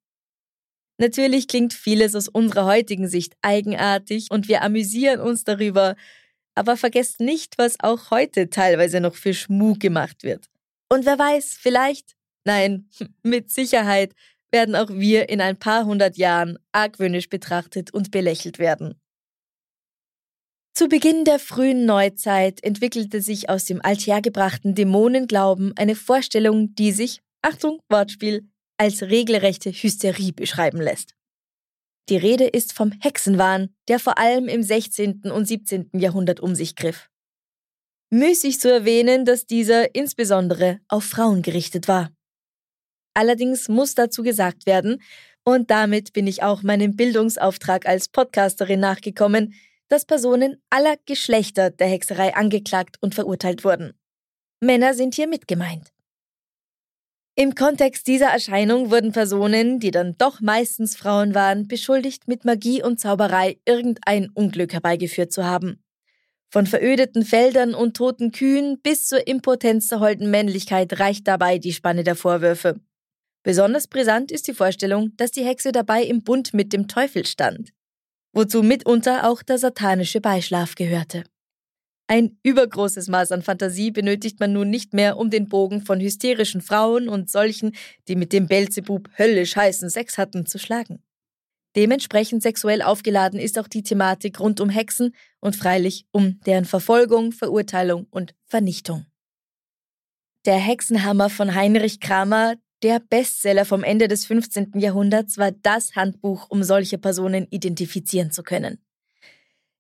Natürlich 0.97 1.49
klingt 1.49 1.75
vieles 1.75 2.15
aus 2.15 2.29
unserer 2.29 2.65
heutigen 2.65 3.07
Sicht 3.07 3.35
eigenartig 3.43 4.29
und 4.31 4.49
wir 4.49 4.63
amüsieren 4.63 5.21
uns 5.21 5.45
darüber, 5.45 5.95
aber 6.55 6.79
vergesst 6.79 7.21
nicht, 7.21 7.59
was 7.59 7.79
auch 7.81 8.11
heute 8.11 8.49
teilweise 8.49 9.03
noch 9.03 9.15
für 9.15 9.35
Schmuck 9.35 9.81
gemacht 9.81 10.23
wird. 10.23 10.47
Und 10.89 11.05
wer 11.05 11.19
weiß, 11.19 11.59
vielleicht, 11.61 12.17
nein, 12.45 12.89
mit 13.23 13.51
Sicherheit 13.51 14.15
werden 14.51 14.77
auch 14.77 14.91
wir 14.91 15.29
in 15.29 15.41
ein 15.41 15.59
paar 15.59 15.85
hundert 15.85 16.17
Jahren 16.17 16.59
argwöhnisch 16.73 17.29
betrachtet 17.29 17.93
und 17.93 18.11
belächelt 18.11 18.59
werden. 18.59 19.01
Zu 20.75 20.89
Beginn 20.89 21.25
der 21.25 21.39
frühen 21.39 21.85
Neuzeit 21.85 22.63
entwickelte 22.65 23.21
sich 23.21 23.51
aus 23.51 23.67
dem 23.67 23.85
althergebrachten 23.85 24.75
Dämonenglauben 24.75 25.75
eine 25.77 25.95
Vorstellung, 25.95 26.75
die 26.75 26.93
sich, 26.93 27.21
Achtung, 27.43 27.81
Wortspiel, 27.91 28.49
als 28.79 29.03
regelrechte 29.03 29.71
Hysterie 29.71 30.33
beschreiben 30.33 30.81
lässt. 30.81 31.15
Die 32.09 32.17
Rede 32.17 32.47
ist 32.47 32.73
vom 32.73 32.91
Hexenwahn, 33.01 33.75
der 33.89 33.99
vor 33.99 34.19
allem 34.19 34.49
im 34.49 34.63
16. 34.63 35.31
und 35.31 35.47
17. 35.47 35.91
Jahrhundert 35.93 36.41
um 36.41 36.55
sich 36.55 36.75
griff. 36.75 37.09
Müßig 38.11 38.59
zu 38.59 38.73
erwähnen, 38.73 39.25
dass 39.25 39.47
dieser 39.47 39.95
insbesondere 39.95 40.81
auf 40.89 41.05
Frauen 41.05 41.43
gerichtet 41.43 41.87
war. 41.87 42.13
Allerdings 43.15 43.69
muss 43.69 43.95
dazu 43.95 44.23
gesagt 44.23 44.67
werden, 44.67 45.03
und 45.45 45.71
damit 45.71 46.13
bin 46.13 46.27
ich 46.27 46.43
auch 46.43 46.63
meinem 46.63 46.95
Bildungsauftrag 46.95 47.87
als 47.87 48.09
Podcasterin 48.09 48.81
nachgekommen, 48.81 49.55
dass 49.89 50.05
Personen 50.05 50.63
aller 50.71 50.97
Geschlechter 51.05 51.71
der 51.71 51.89
Hexerei 51.89 52.35
angeklagt 52.35 52.97
und 53.01 53.15
verurteilt 53.15 53.65
wurden. 53.65 53.93
Männer 54.61 54.95
sind 54.95 55.15
hier 55.15 55.27
mit 55.27 55.49
gemeint. 55.49 55.93
Im 57.35 57.55
Kontext 57.55 58.07
dieser 58.07 58.29
Erscheinung 58.29 58.91
wurden 58.91 59.13
Personen, 59.13 59.81
die 59.81 59.91
dann 59.91 60.15
doch 60.19 60.41
meistens 60.41 60.97
Frauen 60.97 61.35
waren, 61.35 61.67
beschuldigt, 61.67 62.29
mit 62.29 62.45
Magie 62.45 62.83
und 62.83 63.01
Zauberei 63.01 63.59
irgendein 63.65 64.29
Unglück 64.35 64.75
herbeigeführt 64.75 65.33
zu 65.33 65.45
haben. 65.45 65.83
Von 66.51 66.67
verödeten 66.67 67.25
Feldern 67.25 67.75
und 67.75 67.97
toten 67.97 68.33
Kühen 68.33 68.79
bis 68.83 69.09
zur 69.09 69.27
Impotenz 69.27 69.89
der 69.89 70.01
holden 70.01 70.31
Männlichkeit 70.31 71.01
reicht 71.01 71.27
dabei 71.27 71.59
die 71.59 71.73
Spanne 71.73 72.05
der 72.05 72.17
Vorwürfe. 72.17 72.81
Besonders 73.43 73.89
brisant 73.89 74.31
ist 74.31 74.47
die 74.49 74.55
Vorstellung, 74.55 75.17
dass 75.17 75.31
die 75.31 75.45
Hexe 75.45 75.73
dabei 75.73 76.03
im 76.05 76.23
Bund 76.23 76.55
mit 76.55 76.73
dem 76.73 76.89
Teufel 76.89 77.27
stand 77.27 77.73
wozu 78.33 78.63
mitunter 78.63 79.29
auch 79.29 79.43
der 79.43 79.59
satanische 79.59 80.21
Beischlaf 80.21 80.75
gehörte. 80.75 81.25
Ein 82.09 82.39
übergroßes 82.43 83.09
Maß 83.09 83.33
an 83.33 83.43
Fantasie 83.43 83.91
benötigt 83.91 84.41
man 84.41 84.53
nun 84.53 84.69
nicht 84.69 84.93
mehr, 84.93 85.17
um 85.17 85.31
den 85.31 85.49
Bogen 85.49 85.83
von 85.83 86.01
hysterischen 86.01 86.61
Frauen 86.61 87.09
und 87.09 87.31
solchen, 87.31 87.73
die 88.09 88.17
mit 88.17 88.33
dem 88.33 88.49
Belzebub 88.49 89.09
höllisch 89.19 89.57
heißen 89.57 89.89
Sex 89.89 90.19
hatten, 90.19 90.45
zu 90.45 90.59
schlagen. 90.59 91.03
Dementsprechend 91.75 92.43
sexuell 92.43 92.83
aufgeladen 92.83 93.41
ist 93.41 93.59
auch 93.59 93.69
die 93.69 93.83
Thematik 93.83 94.41
rund 94.41 94.61
um 94.61 94.69
Hexen 94.69 95.15
und 95.41 95.57
freilich 95.57 96.05
um 96.11 96.39
deren 96.41 96.67
Verfolgung, 96.67 97.33
Verurteilung 97.33 98.07
und 98.11 98.35
Vernichtung. 98.45 99.07
Der 100.45 100.57
Hexenhammer 100.57 101.31
von 101.31 101.55
Heinrich 101.55 102.01
Kramer, 102.01 102.57
der 102.83 103.01
Bestseller 103.01 103.65
vom 103.65 103.85
Ende 103.85 104.09
des 104.09 104.27
15. 104.27 104.73
Jahrhunderts 104.77 105.39
war 105.39 105.53
das 105.53 105.95
Handbuch, 105.95 106.47
um 106.51 106.63
solche 106.63 106.99
Personen 106.99 107.47
identifizieren 107.51 108.31
zu 108.31 108.43
können. 108.43 108.79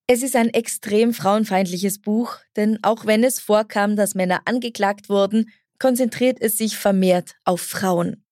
Es 0.06 0.23
ist 0.23 0.37
ein 0.37 0.50
extrem 0.50 1.14
frauenfeindliches 1.14 2.00
Buch, 2.00 2.37
denn 2.56 2.78
auch 2.82 3.06
wenn 3.06 3.25
es 3.25 3.40
vorkam, 3.40 3.97
dass 3.97 4.14
Männer 4.14 4.42
angeklagt 4.44 5.09
wurden, 5.09 5.50
konzentriert 5.78 6.38
es 6.40 6.59
sich 6.59 6.76
vermehrt 6.76 7.35
auf 7.44 7.61
Frauen. 7.61 8.25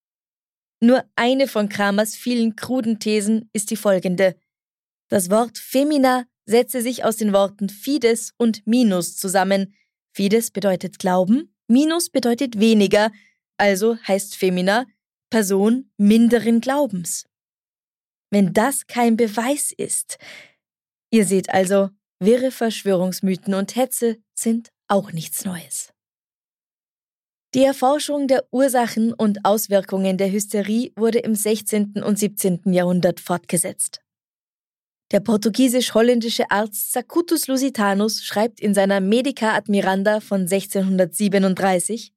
Nur 0.81 1.05
eine 1.17 1.47
von 1.47 1.69
Kramers 1.69 2.17
vielen 2.17 2.57
kruden 2.57 2.99
Thesen 2.99 3.51
ist 3.53 3.71
die 3.71 3.77
folgende. 3.77 4.37
Das 5.09 5.31
Wort 5.31 5.59
Femina 5.59 6.25
setze 6.45 6.81
sich 6.81 7.05
aus 7.05 7.17
den 7.17 7.33
Worten 7.33 7.69
Fides 7.69 8.33
und 8.37 8.67
Minus 8.67 9.17
zusammen. 9.17 9.75
Fides 10.13 10.51
bedeutet 10.51 10.99
Glauben, 10.99 11.55
Minus 11.67 12.11
bedeutet 12.11 12.59
weniger, 12.59 13.11
also 13.61 13.97
heißt 14.09 14.37
Femina 14.37 14.87
Person 15.31 15.91
minderen 15.97 16.61
Glaubens. 16.61 17.27
Wenn 18.31 18.53
das 18.53 18.87
kein 18.87 19.17
Beweis 19.17 19.73
ist. 19.73 20.19
Ihr 21.11 21.25
seht 21.25 21.51
also, 21.51 21.91
wirre 22.21 22.51
Verschwörungsmythen 22.51 23.55
und 23.55 23.77
Hetze 23.77 24.19
sind 24.35 24.71
auch 24.89 25.13
nichts 25.13 25.45
Neues. 25.45 25.93
Die 27.55 27.65
Erforschung 27.65 28.29
der 28.29 28.45
Ursachen 28.53 29.13
und 29.13 29.45
Auswirkungen 29.45 30.17
der 30.19 30.31
Hysterie 30.31 30.93
wurde 30.97 31.19
im 31.19 31.35
16. 31.35 32.03
und 32.05 32.19
17. 32.19 32.73
Jahrhundert 32.73 33.19
fortgesetzt. 33.19 34.01
Der 35.11 35.19
portugiesisch-holländische 35.19 36.53
Arzt 36.53 36.93
Sacutus 36.93 37.49
Lusitanus 37.49 38.23
schreibt 38.23 38.61
in 38.61 38.75
seiner 38.75 39.01
Medica 39.01 39.55
Admiranda 39.55 40.21
von 40.21 40.43
1637 40.43 42.13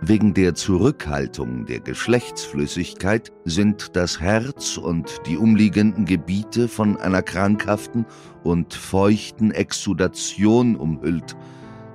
Wegen 0.00 0.32
der 0.32 0.54
Zurückhaltung 0.54 1.66
der 1.66 1.80
Geschlechtsflüssigkeit 1.80 3.32
sind 3.44 3.96
das 3.96 4.20
Herz 4.20 4.76
und 4.76 5.18
die 5.26 5.36
umliegenden 5.36 6.04
Gebiete 6.04 6.68
von 6.68 6.96
einer 6.96 7.20
krankhaften 7.20 8.06
und 8.44 8.74
feuchten 8.74 9.50
Exudation 9.50 10.76
umhüllt. 10.76 11.36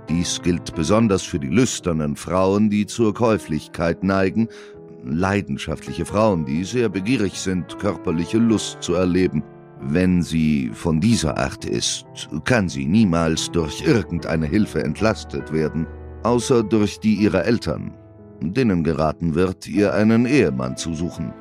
Dies 0.10 0.41
gilt 0.41 0.75
besonders 0.75 1.24
für 1.24 1.39
die 1.39 1.48
lüsternen 1.48 2.17
Frauen, 2.17 2.69
die 2.69 2.86
zur 2.86 3.13
Käuflichkeit 3.13 4.03
neigen, 4.03 4.50
leidenschaftliche 5.05 6.05
Frauen, 6.05 6.45
die 6.45 6.65
sehr 6.65 6.89
begierig 6.89 7.39
sind, 7.39 7.79
körperliche 7.79 8.38
Lust 8.38 8.83
zu 8.83 8.95
erleben. 8.95 9.43
Wenn 9.79 10.22
sie 10.22 10.72
von 10.74 11.00
dieser 11.00 11.38
Art 11.38 11.63
ist, 11.63 12.05
kann 12.43 12.67
sie 12.67 12.86
niemals 12.86 13.50
durch 13.51 13.81
irgendeine 13.81 14.45
Hilfe 14.45 14.83
entlastet 14.83 15.53
werden 15.53 15.88
außer 16.24 16.63
durch 16.63 17.00
die 17.00 17.15
ihrer 17.15 17.46
Eltern, 17.46 17.94
denen 18.42 18.84
geraten 18.84 19.36
wird, 19.36 19.68
ihr 19.68 19.94
einen 19.94 20.25
Ehemann 20.25 20.77
zu 20.77 20.94
suchen. 20.94 21.34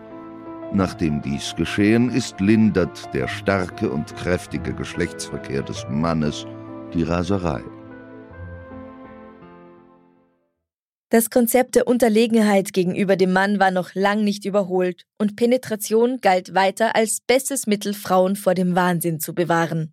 Nachdem 0.73 1.21
dies 1.21 1.55
geschehen 1.57 2.11
ist, 2.11 2.41
lindert 2.41 3.13
der 3.13 3.29
starke 3.29 3.91
und 3.91 4.17
kräftige 4.17 4.73
Geschlechtsverkehr 4.73 5.63
des 5.63 5.87
Mannes 5.91 6.47
die 6.95 7.03
Raserei. 7.03 7.63
Das 11.11 11.29
Konzept 11.29 11.75
der 11.75 11.87
Unterlegenheit 11.87 12.73
gegenüber 12.73 13.17
dem 13.17 13.35
Mann 13.35 13.61
war 13.61 13.71
noch 13.71 13.95
lang 13.95 14.25
nicht 14.25 14.47
überholt 14.47 15.05
und 15.19 15.37
Penetration 15.37 16.21
galt 16.23 16.55
weiter 16.55 16.97
als 16.97 17.21
bestes 17.21 17.67
Mittel, 17.67 17.93
Frauen 17.93 18.35
vor 18.35 18.55
dem 18.55 18.75
Wahnsinn 18.75 19.21
zu 19.21 19.35
bewahren. 19.35 19.93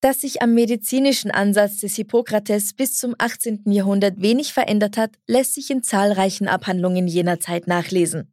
Dass 0.00 0.22
sich 0.22 0.40
am 0.40 0.54
medizinischen 0.54 1.30
Ansatz 1.30 1.80
des 1.80 1.96
Hippokrates 1.96 2.72
bis 2.72 2.94
zum 2.94 3.14
18. 3.18 3.64
Jahrhundert 3.66 4.22
wenig 4.22 4.54
verändert 4.54 4.96
hat, 4.96 5.18
lässt 5.26 5.54
sich 5.54 5.70
in 5.70 5.82
zahlreichen 5.82 6.48
Abhandlungen 6.48 7.06
jener 7.06 7.38
Zeit 7.38 7.66
nachlesen. 7.66 8.32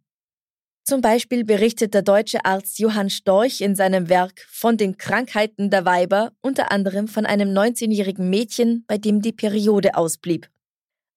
Zum 0.85 1.01
Beispiel 1.01 1.43
berichtet 1.43 1.93
der 1.93 2.03
deutsche 2.03 2.45
Arzt 2.45 2.79
Johann 2.79 3.09
Storch 3.09 3.59
in 3.59 3.75
seinem 3.75 4.07
Werk 4.07 4.47
von 4.49 4.77
den 4.77 4.97
Krankheiten 4.97 5.69
der 5.69 5.83
Weiber 5.83 6.31
unter 6.39 6.71
anderem 6.71 7.09
von 7.09 7.25
einem 7.25 7.49
19-jährigen 7.49 8.29
Mädchen, 8.29 8.85
bei 8.87 8.97
dem 8.97 9.21
die 9.21 9.33
Periode 9.33 9.95
ausblieb. 9.95 10.49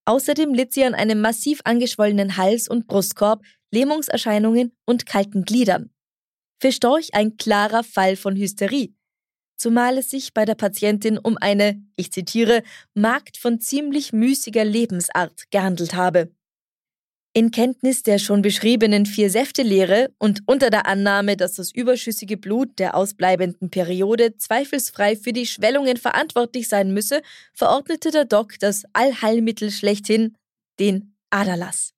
Außerdem 0.07 0.53
litt 0.53 0.73
sie 0.73 0.83
an 0.83 0.95
einem 0.95 1.21
massiv 1.21 1.61
angeschwollenen 1.63 2.37
Hals- 2.37 2.67
und 2.67 2.89
Brustkorb, 2.89 3.45
Lähmungserscheinungen 3.71 4.73
und 4.85 5.07
kalten 5.07 5.45
Gliedern. 5.45 5.91
Für 6.61 6.73
Storch 6.73 7.15
ein 7.15 7.37
klarer 7.37 7.85
Fall 7.85 8.17
von 8.17 8.35
Hysterie, 8.35 8.93
zumal 9.61 9.99
es 9.99 10.11
sich 10.11 10.33
bei 10.33 10.45
der 10.45 10.55
Patientin 10.55 11.19
um 11.19 11.37
eine, 11.39 11.83
ich 11.97 12.13
zitiere, 12.13 12.63
Magd 12.95 13.37
von 13.37 13.61
ziemlich 13.61 14.13
müßiger 14.13 14.65
Lebensart 14.65 15.51
gehandelt 15.51 15.95
habe. 15.95 16.31
In 17.33 17.53
Kenntnis 17.53 18.03
der 18.03 18.19
schon 18.19 18.43
beschriebenen 18.43 19.07
Vier-Säfte-Lehre 19.07 20.13
und 20.19 20.41
unter 20.47 20.69
der 20.69 20.87
Annahme, 20.87 21.37
dass 21.37 21.55
das 21.55 21.71
überschüssige 21.71 22.37
Blut 22.37 22.81
der 22.81 22.97
ausbleibenden 22.97 23.71
Periode 23.71 24.37
zweifelsfrei 24.37 25.15
für 25.15 25.33
die 25.33 25.47
Schwellungen 25.47 25.97
verantwortlich 25.97 26.69
sein 26.69 26.93
müsse, 26.93 27.23
verordnete 27.55 28.11
der 28.11 28.25
Doc 28.25 28.59
das 28.59 28.83
Allheilmittel 28.95 29.71
schlechthin, 29.71 30.37
den 30.81 31.15
Aderlass. 31.31 31.93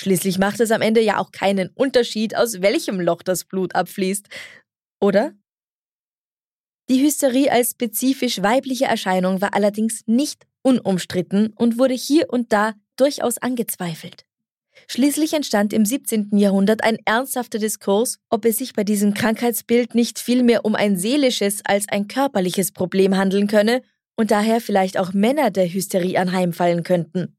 Schließlich 0.00 0.38
macht 0.38 0.60
es 0.60 0.70
am 0.70 0.80
Ende 0.80 1.02
ja 1.02 1.18
auch 1.18 1.32
keinen 1.32 1.68
Unterschied, 1.74 2.34
aus 2.34 2.62
welchem 2.62 2.98
Loch 2.98 3.22
das 3.22 3.44
Blut 3.44 3.74
abfließt. 3.74 4.28
Oder? 5.00 5.34
Die 6.88 7.02
Hysterie 7.02 7.50
als 7.50 7.70
spezifisch 7.70 8.42
weibliche 8.42 8.86
Erscheinung 8.86 9.40
war 9.40 9.54
allerdings 9.54 10.02
nicht 10.06 10.46
unumstritten 10.62 11.52
und 11.56 11.78
wurde 11.78 11.94
hier 11.94 12.30
und 12.30 12.52
da 12.52 12.74
durchaus 12.96 13.38
angezweifelt. 13.38 14.24
Schließlich 14.88 15.34
entstand 15.34 15.72
im 15.72 15.84
17. 15.84 16.36
Jahrhundert 16.36 16.82
ein 16.82 16.98
ernsthafter 17.04 17.58
Diskurs, 17.58 18.18
ob 18.30 18.44
es 18.44 18.58
sich 18.58 18.72
bei 18.72 18.84
diesem 18.84 19.14
Krankheitsbild 19.14 19.94
nicht 19.94 20.18
vielmehr 20.18 20.64
um 20.64 20.74
ein 20.74 20.96
seelisches 20.96 21.60
als 21.64 21.88
ein 21.88 22.08
körperliches 22.08 22.72
Problem 22.72 23.16
handeln 23.16 23.46
könne 23.46 23.82
und 24.16 24.30
daher 24.30 24.60
vielleicht 24.60 24.98
auch 24.98 25.12
Männer 25.12 25.50
der 25.50 25.68
Hysterie 25.68 26.18
anheimfallen 26.18 26.82
könnten. 26.82 27.36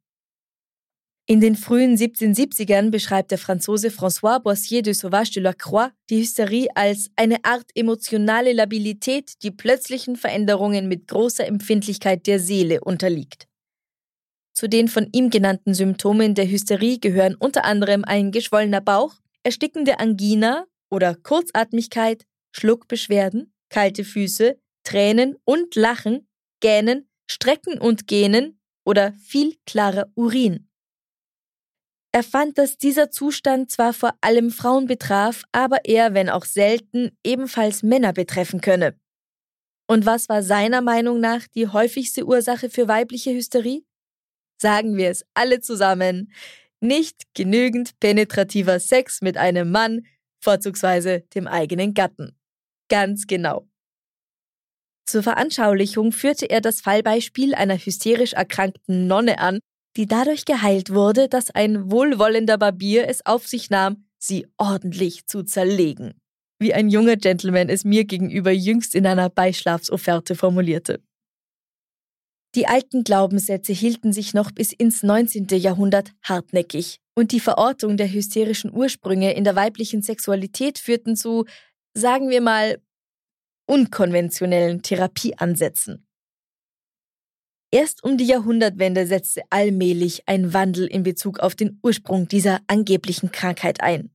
In 1.25 1.39
den 1.39 1.55
frühen 1.55 1.95
1770ern 1.95 2.91
beschreibt 2.91 3.31
der 3.31 3.37
Franzose 3.37 3.87
François 3.87 4.39
Boissier 4.39 4.81
de 4.81 4.91
Sauvage 4.91 5.31
de 5.31 5.41
la 5.41 5.53
Croix 5.53 5.93
die 6.09 6.17
Hysterie 6.17 6.67
als 6.75 7.11
eine 7.15 7.45
Art 7.45 7.71
emotionale 7.75 8.51
Labilität, 8.51 9.41
die 9.41 9.51
plötzlichen 9.51 10.17
Veränderungen 10.17 10.89
mit 10.89 11.07
großer 11.07 11.47
Empfindlichkeit 11.47 12.27
der 12.27 12.41
Seele 12.41 12.81
unterliegt. 12.81 13.47
Zu 14.53 14.67
den 14.67 14.89
von 14.89 15.07
ihm 15.13 15.29
genannten 15.29 15.73
Symptomen 15.73 16.35
der 16.35 16.49
Hysterie 16.49 16.99
gehören 16.99 17.35
unter 17.35 17.63
anderem 17.63 18.03
ein 18.03 18.31
geschwollener 18.31 18.81
Bauch, 18.81 19.15
erstickende 19.43 19.99
Angina 20.01 20.65
oder 20.91 21.15
Kurzatmigkeit, 21.15 22.25
Schluckbeschwerden, 22.51 23.53
kalte 23.69 24.03
Füße, 24.03 24.57
Tränen 24.83 25.37
und 25.45 25.73
Lachen, 25.75 26.27
Gähnen, 26.59 27.07
Strecken 27.31 27.79
und 27.79 28.07
Gähnen 28.07 28.59
oder 28.85 29.13
viel 29.13 29.55
klarer 29.65 30.11
Urin. 30.15 30.67
Er 32.13 32.23
fand, 32.23 32.57
dass 32.57 32.77
dieser 32.77 33.09
Zustand 33.09 33.71
zwar 33.71 33.91
vor 33.91 34.13
allem 34.21 34.51
Frauen 34.51 34.85
betraf, 34.85 35.43
aber 35.51 35.85
er, 35.85 36.13
wenn 36.13 36.29
auch 36.29 36.45
selten, 36.45 37.17
ebenfalls 37.23 37.83
Männer 37.83 38.13
betreffen 38.13 38.61
könne. 38.61 38.95
Und 39.87 40.05
was 40.05 40.29
war 40.29 40.43
seiner 40.43 40.81
Meinung 40.81 41.19
nach 41.19 41.47
die 41.47 41.67
häufigste 41.67 42.25
Ursache 42.25 42.69
für 42.69 42.87
weibliche 42.87 43.31
Hysterie? 43.31 43.83
sagen 44.63 44.97
wir 44.97 45.09
es 45.09 45.23
alle 45.35 45.59
zusammen, 45.59 46.33
nicht 46.79 47.33
genügend 47.35 47.99
penetrativer 47.99 48.79
Sex 48.79 49.21
mit 49.21 49.37
einem 49.37 49.69
Mann, 49.71 50.07
vorzugsweise 50.41 51.21
dem 51.35 51.47
eigenen 51.47 51.93
Gatten. 51.93 52.35
Ganz 52.89 53.27
genau. 53.27 53.67
Zur 55.05 55.21
Veranschaulichung 55.21 56.11
führte 56.11 56.49
er 56.49 56.61
das 56.61 56.81
Fallbeispiel 56.81 57.53
einer 57.53 57.77
hysterisch 57.77 58.33
erkrankten 58.33 59.05
Nonne 59.05 59.39
an, 59.39 59.59
die 59.95 60.07
dadurch 60.07 60.45
geheilt 60.45 60.91
wurde, 60.91 61.29
dass 61.29 61.51
ein 61.51 61.91
wohlwollender 61.91 62.57
Barbier 62.57 63.07
es 63.07 63.25
auf 63.25 63.47
sich 63.47 63.69
nahm, 63.69 64.05
sie 64.17 64.47
ordentlich 64.57 65.27
zu 65.27 65.43
zerlegen, 65.43 66.13
wie 66.59 66.73
ein 66.73 66.89
junger 66.89 67.17
Gentleman 67.17 67.69
es 67.69 67.83
mir 67.83 68.05
gegenüber 68.05 68.51
jüngst 68.51 68.95
in 68.95 69.05
einer 69.05 69.29
Beischlafsofferte 69.29 70.35
formulierte. 70.35 71.01
Die 72.55 72.67
alten 72.67 73.03
Glaubenssätze 73.03 73.73
hielten 73.73 74.13
sich 74.13 74.33
noch 74.33 74.51
bis 74.51 74.73
ins 74.73 75.01
19. 75.01 75.47
Jahrhundert 75.53 76.11
hartnäckig 76.21 76.99
und 77.15 77.31
die 77.31 77.39
Verortung 77.39 77.97
der 77.97 78.11
hysterischen 78.11 78.71
Ursprünge 78.71 79.33
in 79.33 79.43
der 79.43 79.55
weiblichen 79.55 80.03
Sexualität 80.03 80.77
führten 80.77 81.15
zu, 81.15 81.45
sagen 81.95 82.29
wir 82.29 82.41
mal, 82.41 82.79
unkonventionellen 83.65 84.83
Therapieansätzen. 84.83 86.05
Erst 87.73 88.03
um 88.03 88.19
die 88.19 88.25
Jahrhundertwende 88.25 89.07
setzte 89.07 89.41
allmählich 89.49 90.21
ein 90.27 90.53
Wandel 90.53 90.85
in 90.85 91.01
Bezug 91.01 91.39
auf 91.39 91.55
den 91.55 91.79
Ursprung 91.81 92.27
dieser 92.27 92.59
angeblichen 92.67 93.31
Krankheit 93.31 93.81
ein. 93.81 94.11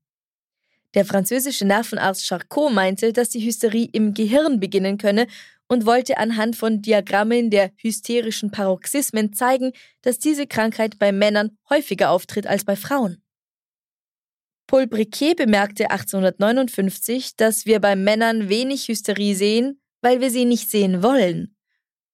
Der 0.94 1.04
französische 1.04 1.64
Nervenarzt 1.64 2.28
Charcot 2.28 2.72
meinte, 2.72 3.12
dass 3.12 3.30
die 3.30 3.44
Hysterie 3.44 3.88
im 3.92 4.14
Gehirn 4.14 4.60
beginnen 4.60 4.96
könne 4.96 5.26
und 5.66 5.86
wollte 5.86 6.18
anhand 6.18 6.54
von 6.54 6.82
Diagrammen 6.82 7.50
der 7.50 7.72
hysterischen 7.78 8.52
Paroxysmen 8.52 9.32
zeigen, 9.32 9.72
dass 10.02 10.20
diese 10.20 10.46
Krankheit 10.46 11.00
bei 11.00 11.10
Männern 11.10 11.58
häufiger 11.68 12.10
auftritt 12.10 12.46
als 12.46 12.64
bei 12.64 12.76
Frauen. 12.76 13.20
Paul 14.68 14.86
Briquet 14.86 15.34
bemerkte 15.34 15.90
1859, 15.90 17.34
dass 17.34 17.66
wir 17.66 17.80
bei 17.80 17.96
Männern 17.96 18.48
wenig 18.48 18.86
Hysterie 18.86 19.34
sehen, 19.34 19.80
weil 20.00 20.20
wir 20.20 20.30
sie 20.30 20.44
nicht 20.44 20.70
sehen 20.70 21.02
wollen. 21.02 21.57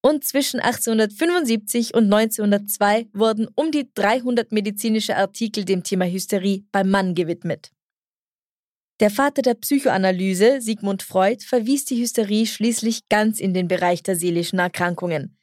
Und 0.07 0.23
zwischen 0.23 0.61
1875 0.61 1.95
und 1.95 2.13
1902 2.13 3.09
wurden 3.15 3.49
um 3.55 3.71
die 3.71 3.89
300 3.95 4.53
medizinische 4.53 5.17
Artikel 5.17 5.65
dem 5.65 5.83
Thema 5.83 6.05
Hysterie 6.05 6.67
beim 6.73 6.91
Mann 6.91 7.15
gewidmet. 7.15 7.71
Der 9.01 9.09
Vater 9.09 9.41
der 9.41 9.55
Psychoanalyse, 9.55 10.61
Sigmund 10.61 11.03
Freud, 11.03 11.43
verwies 11.43 11.87
die 11.87 11.97
Hysterie 11.97 12.45
schließlich 12.45 13.09
ganz 13.09 13.41
in 13.41 13.55
den 13.55 13.67
Bereich 13.67 14.03
der 14.03 14.15
seelischen 14.15 14.59
Erkrankungen. 14.59 15.39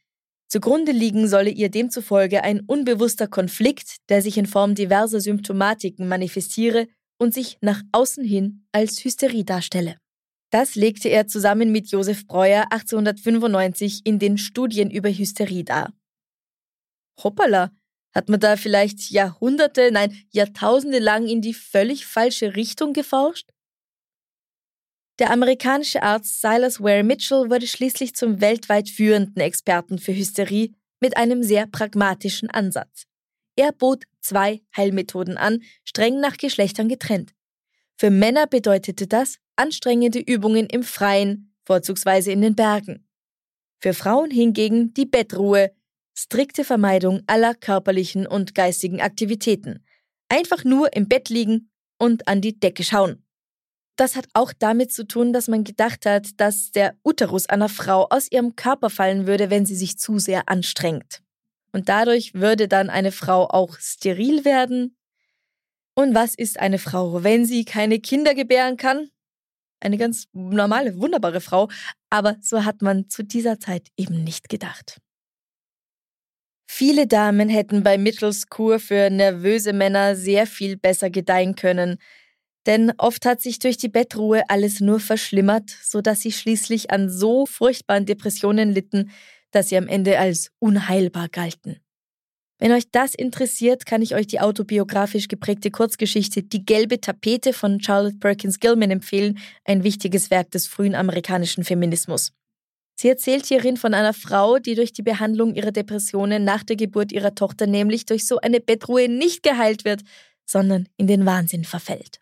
Zugrunde 0.47 0.91
liegen 0.91 1.27
solle 1.27 1.49
ihr 1.49 1.69
demzufolge 1.69 2.43
ein 2.43 2.59
unbewusster 2.59 3.27
Konflikt, 3.27 3.95
der 4.09 4.21
sich 4.21 4.37
in 4.37 4.45
Form 4.45 4.75
diverser 4.75 5.21
Symptomatiken 5.21 6.07
manifestiere 6.07 6.87
und 7.17 7.33
sich 7.33 7.57
nach 7.61 7.81
außen 7.93 8.23
hin 8.23 8.67
als 8.71 9.03
Hysterie 9.03 9.43
darstelle. 9.43 10.00
Das 10.51 10.75
legte 10.75 11.07
er 11.07 11.27
zusammen 11.27 11.71
mit 11.71 11.91
Josef 11.91 12.27
Breuer 12.27 12.67
1895 12.71 14.01
in 14.03 14.19
den 14.19 14.37
Studien 14.37 14.91
über 14.91 15.09
Hysterie 15.09 15.63
dar. 15.63 15.93
Hoppala, 17.23 17.71
hat 18.13 18.27
man 18.27 18.41
da 18.41 18.57
vielleicht 18.57 19.11
Jahrhunderte, 19.11 19.91
nein, 19.93 20.13
Jahrtausende 20.31 20.99
lang 20.99 21.25
in 21.27 21.41
die 21.41 21.53
völlig 21.53 22.05
falsche 22.05 22.57
Richtung 22.57 22.91
geforscht? 22.91 23.49
Der 25.19 25.31
amerikanische 25.31 26.03
Arzt 26.03 26.41
Silas 26.41 26.81
Ware 26.81 27.03
Mitchell 27.03 27.49
wurde 27.49 27.67
schließlich 27.67 28.15
zum 28.15 28.41
weltweit 28.41 28.89
führenden 28.89 29.41
Experten 29.41 29.99
für 29.99 30.13
Hysterie 30.13 30.73
mit 30.99 31.15
einem 31.15 31.43
sehr 31.43 31.67
pragmatischen 31.67 32.49
Ansatz. 32.49 33.05
Er 33.55 33.71
bot 33.71 34.03
zwei 34.19 34.61
Heilmethoden 34.75 35.37
an, 35.37 35.61
streng 35.85 36.19
nach 36.19 36.35
Geschlechtern 36.35 36.89
getrennt. 36.89 37.33
Für 37.97 38.09
Männer 38.09 38.47
bedeutete 38.47 39.07
das 39.07 39.37
anstrengende 39.61 40.19
Übungen 40.19 40.65
im 40.65 40.81
Freien, 40.81 41.53
vorzugsweise 41.65 42.31
in 42.31 42.41
den 42.41 42.55
Bergen. 42.55 43.07
Für 43.79 43.93
Frauen 43.93 44.31
hingegen 44.31 44.91
die 44.95 45.05
Bettruhe, 45.05 45.71
strikte 46.17 46.63
Vermeidung 46.63 47.21
aller 47.27 47.53
körperlichen 47.53 48.25
und 48.25 48.55
geistigen 48.55 49.01
Aktivitäten. 49.01 49.85
Einfach 50.29 50.63
nur 50.63 50.95
im 50.95 51.07
Bett 51.07 51.29
liegen 51.29 51.69
und 51.99 52.27
an 52.27 52.41
die 52.41 52.59
Decke 52.59 52.83
schauen. 52.83 53.23
Das 53.97 54.15
hat 54.15 54.25
auch 54.33 54.51
damit 54.57 54.91
zu 54.91 55.05
tun, 55.05 55.31
dass 55.31 55.47
man 55.47 55.63
gedacht 55.63 56.07
hat, 56.07 56.29
dass 56.37 56.71
der 56.71 56.95
Uterus 57.03 57.47
einer 57.47 57.69
Frau 57.69 58.07
aus 58.09 58.31
ihrem 58.31 58.55
Körper 58.55 58.89
fallen 58.89 59.27
würde, 59.27 59.51
wenn 59.51 59.67
sie 59.67 59.75
sich 59.75 59.99
zu 59.99 60.17
sehr 60.17 60.49
anstrengt. 60.49 61.21
Und 61.71 61.87
dadurch 61.87 62.33
würde 62.33 62.67
dann 62.67 62.89
eine 62.89 63.11
Frau 63.11 63.47
auch 63.47 63.77
steril 63.77 64.43
werden. 64.43 64.97
Und 65.93 66.15
was 66.15 66.33
ist 66.33 66.59
eine 66.59 66.79
Frau, 66.79 67.23
wenn 67.23 67.45
sie 67.45 67.63
keine 67.63 67.99
Kinder 67.99 68.33
gebären 68.33 68.75
kann? 68.75 69.10
Eine 69.81 69.97
ganz 69.97 70.27
normale, 70.31 70.97
wunderbare 70.97 71.41
Frau, 71.41 71.67
aber 72.09 72.37
so 72.39 72.63
hat 72.63 72.81
man 72.81 73.09
zu 73.09 73.23
dieser 73.23 73.59
Zeit 73.59 73.87
eben 73.97 74.23
nicht 74.23 74.47
gedacht. 74.47 75.01
Viele 76.69 77.07
Damen 77.07 77.49
hätten 77.49 77.83
bei 77.83 77.97
Mitchells 77.97 78.47
Kur 78.47 78.79
für 78.79 79.09
nervöse 79.09 79.73
Männer 79.73 80.15
sehr 80.15 80.47
viel 80.47 80.77
besser 80.77 81.09
gedeihen 81.09 81.55
können, 81.55 81.97
denn 82.67 82.93
oft 82.97 83.25
hat 83.25 83.41
sich 83.41 83.59
durch 83.59 83.77
die 83.77 83.89
Bettruhe 83.89 84.43
alles 84.49 84.79
nur 84.79 84.99
verschlimmert, 84.99 85.69
so 85.83 86.01
dass 86.01 86.21
sie 86.21 86.31
schließlich 86.31 86.91
an 86.91 87.09
so 87.09 87.45
furchtbaren 87.45 88.05
Depressionen 88.05 88.71
litten, 88.71 89.11
dass 89.51 89.69
sie 89.69 89.77
am 89.77 89.87
Ende 89.87 90.19
als 90.19 90.51
unheilbar 90.59 91.27
galten. 91.27 91.81
Wenn 92.61 92.73
euch 92.73 92.91
das 92.91 93.15
interessiert, 93.15 93.87
kann 93.87 94.03
ich 94.03 94.13
euch 94.13 94.27
die 94.27 94.39
autobiografisch 94.39 95.27
geprägte 95.27 95.71
Kurzgeschichte 95.71 96.43
Die 96.43 96.63
gelbe 96.63 97.01
Tapete 97.01 97.53
von 97.53 97.81
Charlotte 97.81 98.17
Perkins 98.19 98.59
Gilman 98.59 98.91
empfehlen, 98.91 99.39
ein 99.65 99.83
wichtiges 99.83 100.29
Werk 100.29 100.51
des 100.51 100.67
frühen 100.67 100.93
amerikanischen 100.93 101.63
Feminismus. 101.63 102.33
Sie 102.93 103.09
erzählt 103.09 103.47
hierin 103.47 103.77
von 103.77 103.95
einer 103.95 104.13
Frau, 104.13 104.59
die 104.59 104.75
durch 104.75 104.93
die 104.93 105.01
Behandlung 105.01 105.55
ihrer 105.55 105.71
Depressionen 105.71 106.43
nach 106.43 106.63
der 106.63 106.75
Geburt 106.75 107.11
ihrer 107.11 107.33
Tochter 107.33 107.65
nämlich 107.65 108.05
durch 108.05 108.27
so 108.27 108.37
eine 108.37 108.59
Bettruhe 108.59 109.09
nicht 109.09 109.41
geheilt 109.41 109.83
wird, 109.83 110.01
sondern 110.45 110.87
in 110.97 111.07
den 111.07 111.25
Wahnsinn 111.25 111.63
verfällt. 111.63 112.21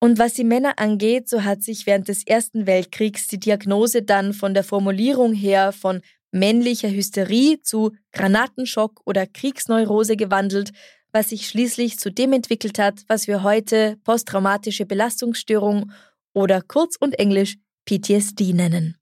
Und 0.00 0.18
was 0.18 0.34
die 0.34 0.42
Männer 0.42 0.80
angeht, 0.80 1.28
so 1.28 1.44
hat 1.44 1.62
sich 1.62 1.86
während 1.86 2.08
des 2.08 2.26
Ersten 2.26 2.66
Weltkriegs 2.66 3.28
die 3.28 3.38
Diagnose 3.38 4.02
dann 4.02 4.32
von 4.32 4.52
der 4.52 4.64
Formulierung 4.64 5.32
her 5.32 5.70
von 5.70 6.00
männlicher 6.32 6.90
Hysterie 6.90 7.60
zu 7.62 7.92
Granatenschock 8.12 9.00
oder 9.04 9.26
Kriegsneurose 9.26 10.16
gewandelt, 10.16 10.72
was 11.12 11.30
sich 11.30 11.48
schließlich 11.48 11.98
zu 11.98 12.10
dem 12.10 12.32
entwickelt 12.32 12.78
hat, 12.78 13.02
was 13.08 13.26
wir 13.26 13.42
heute 13.42 13.96
posttraumatische 14.04 14.86
Belastungsstörung 14.86 15.90
oder 16.32 16.62
kurz 16.62 16.96
und 16.96 17.18
englisch 17.18 17.56
PTSD 17.84 18.52
nennen. 18.52 18.96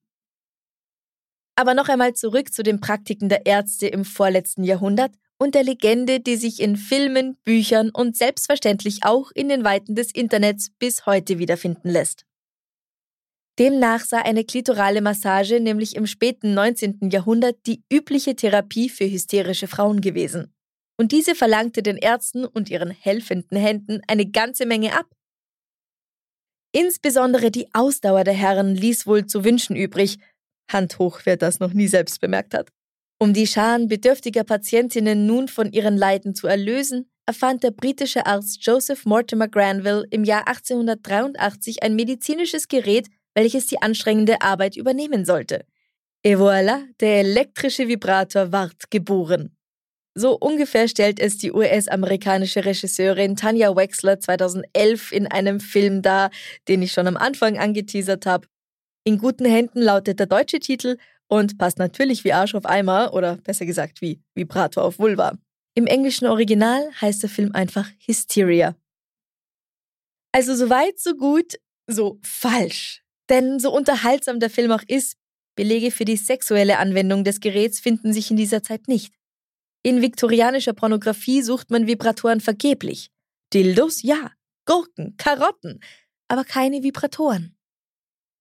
Aber 1.57 1.75
noch 1.75 1.88
einmal 1.88 2.14
zurück 2.14 2.53
zu 2.53 2.62
den 2.62 2.81
Praktiken 2.81 3.29
der 3.29 3.45
Ärzte 3.45 3.88
im 3.88 4.05
vorletzten 4.05 4.62
Jahrhundert 4.62 5.12
und 5.38 5.55
der 5.55 5.64
Legende, 5.64 6.21
die 6.21 6.37
sich 6.37 6.61
in 6.61 6.77
Filmen, 6.77 7.37
Büchern 7.45 7.91
und 7.91 8.17
selbstverständlich 8.17 9.01
auch 9.03 9.31
in 9.35 9.49
den 9.49 9.64
Weiten 9.64 9.95
des 9.95 10.12
Internets 10.12 10.71
bis 10.79 11.07
heute 11.07 11.38
wiederfinden 11.38 11.91
lässt. 11.91 12.28
Demnach 13.59 14.05
sei 14.05 14.18
eine 14.18 14.44
klitorale 14.44 15.01
Massage 15.01 15.59
nämlich 15.59 15.97
im 15.97 16.07
späten 16.07 16.55
19. 16.55 17.11
Jahrhundert 17.11 17.57
die 17.66 17.83
übliche 17.92 18.37
Therapie 18.37 18.88
für 18.88 19.11
hysterische 19.11 19.66
Frauen 19.66 20.01
gewesen. 20.01 20.55
Und 20.97 21.11
diese 21.12 21.35
verlangte 21.35 21.83
den 21.83 21.97
Ärzten 21.97 22.44
und 22.44 22.71
ihren 22.71 22.90
helfenden 22.90 23.59
Händen 23.59 24.01
eine 24.07 24.27
ganze 24.27 24.64
Menge 24.64 24.97
ab. 24.97 25.07
Insbesondere 26.73 27.51
die 27.51 27.73
Ausdauer 27.73 28.25
der 28.25 28.35
Herren 28.35 28.75
ließ 28.75 29.07
wohl 29.07 29.27
zu 29.27 29.44
wünschen 29.44 29.75
übrig. 29.75 30.18
Hand 30.71 30.99
hoch, 30.99 31.21
wer 31.25 31.37
das 31.37 31.61
noch 31.61 31.73
nie 31.73 31.88
selbst 31.88 32.21
bemerkt 32.21 32.55
hat. 32.55 32.71
Um 33.21 33.33
die 33.33 33.47
Scharen 33.47 33.88
bedürftiger 33.88 34.44
Patientinnen 34.44 35.27
nun 35.27 35.49
von 35.49 35.73
ihren 35.73 35.97
Leiden 35.97 36.35
zu 36.37 36.47
erlösen, 36.47 37.11
erfand 37.27 37.64
der 37.64 37.73
britische 37.73 38.27
Arzt 38.27 38.64
Joseph 38.64 39.05
Mortimer 39.05 39.49
Granville 39.49 40.05
im 40.11 40.25
Jahr 40.25 40.47
1883 40.47 41.83
ein 41.83 41.97
medizinisches 41.97 42.68
Gerät, 42.68 43.09
welches 43.38 43.66
die 43.66 43.81
anstrengende 43.81 44.40
Arbeit 44.40 44.77
übernehmen 44.77 45.24
sollte. 45.24 45.64
Et 46.24 46.37
voilà, 46.37 46.83
der 46.98 47.20
elektrische 47.20 47.87
Vibrator 47.87 48.51
ward 48.51 48.90
geboren. 48.90 49.57
So 50.16 50.37
ungefähr 50.37 50.88
stellt 50.88 51.20
es 51.20 51.38
die 51.38 51.53
US-amerikanische 51.53 52.64
Regisseurin 52.64 53.37
Tanya 53.37 53.77
Wexler 53.77 54.18
2011 54.18 55.12
in 55.12 55.29
einem 55.29 55.61
Film 55.61 56.03
dar, 56.03 56.33
den 56.66 56.83
ich 56.83 56.90
schon 56.90 57.07
am 57.07 57.16
Anfang 57.16 57.57
angeteasert 57.57 58.27
habe. 58.27 58.48
In 59.05 59.18
guten 59.18 59.44
Händen 59.44 59.83
lautet 59.83 60.18
der 60.18 60.27
deutsche 60.27 60.59
Titel 60.59 60.96
und 61.29 61.59
passt 61.59 61.79
natürlich 61.79 62.24
wie 62.24 62.33
Arsch 62.33 62.57
auf 62.57 62.66
Eimer 62.66 63.14
oder 63.14 63.37
besser 63.37 63.66
gesagt 63.66 64.01
wie 64.01 64.20
Vibrator 64.35 64.83
auf 64.83 64.98
Vulva. 64.98 65.38
Im 65.77 65.87
englischen 65.87 66.27
Original 66.27 66.90
heißt 67.01 67.22
der 67.22 67.31
Film 67.31 67.53
einfach 67.53 67.88
Hysteria. 68.05 68.74
Also 70.33 70.57
so 70.57 70.68
weit, 70.68 70.98
so 70.98 71.14
gut, 71.14 71.55
so 71.87 72.18
falsch. 72.24 73.05
Denn 73.29 73.59
so 73.59 73.73
unterhaltsam 73.73 74.41
der 74.41 74.51
Film 74.51 74.71
auch 74.73 74.83
ist, 74.87 75.17
Belege 75.55 75.91
für 75.91 76.05
die 76.05 76.17
sexuelle 76.17 76.79
Anwendung 76.79 77.25
des 77.25 77.41
Geräts 77.41 77.81
finden 77.81 78.12
sich 78.12 78.31
in 78.31 78.37
dieser 78.37 78.62
Zeit 78.62 78.87
nicht. 78.88 79.12
In 79.83 80.03
viktorianischer 80.03 80.73
Pornografie 80.73 81.43
sucht 81.43 81.71
man 81.71 81.87
Vibratoren 81.87 82.41
vergeblich. 82.41 83.11
Dildos 83.53 84.03
ja, 84.03 84.33
Gurken, 84.67 85.17
Karotten, 85.17 85.81
aber 86.29 86.45
keine 86.45 86.83
Vibratoren. 86.83 87.57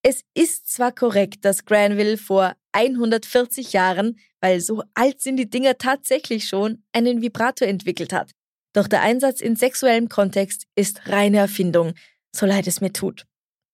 Es 0.04 0.24
ist 0.34 0.72
zwar 0.72 0.92
korrekt, 0.92 1.44
dass 1.44 1.66
Granville 1.66 2.18
vor 2.18 2.56
140 2.72 3.74
Jahren, 3.74 4.20
weil 4.42 4.62
so 4.62 4.84
alt 4.94 5.22
sind 5.22 5.38
die 5.38 5.50
Dinger 5.50 5.78
tatsächlich 5.78 6.48
schon, 6.48 6.84
einen 6.92 7.22
Vibrator 7.22 7.68
entwickelt 7.68 8.14
hat. 8.14 8.32
Doch 8.74 8.88
der 8.88 9.02
Einsatz 9.02 9.42
in 9.42 9.56
sexuellem 9.56 10.08
Kontext 10.08 10.66
ist 10.76 11.08
reine 11.08 11.38
Erfindung, 11.38 11.94
so 12.32 12.46
leid 12.46 12.68
es 12.68 12.80
mir 12.80 12.94
tut. 12.94 13.26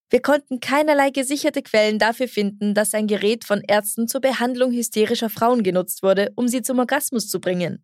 Wir 0.09 0.21
konnten 0.21 0.59
keinerlei 0.59 1.09
gesicherte 1.09 1.63
Quellen 1.63 1.97
dafür 1.97 2.27
finden, 2.27 2.73
dass 2.73 2.93
ein 2.93 3.07
Gerät 3.07 3.45
von 3.45 3.61
Ärzten 3.61 4.07
zur 4.07 4.21
Behandlung 4.21 4.71
hysterischer 4.71 5.29
Frauen 5.29 5.63
genutzt 5.63 6.03
wurde, 6.03 6.31
um 6.35 6.47
sie 6.47 6.61
zum 6.61 6.79
Orgasmus 6.79 7.29
zu 7.29 7.39
bringen. 7.39 7.83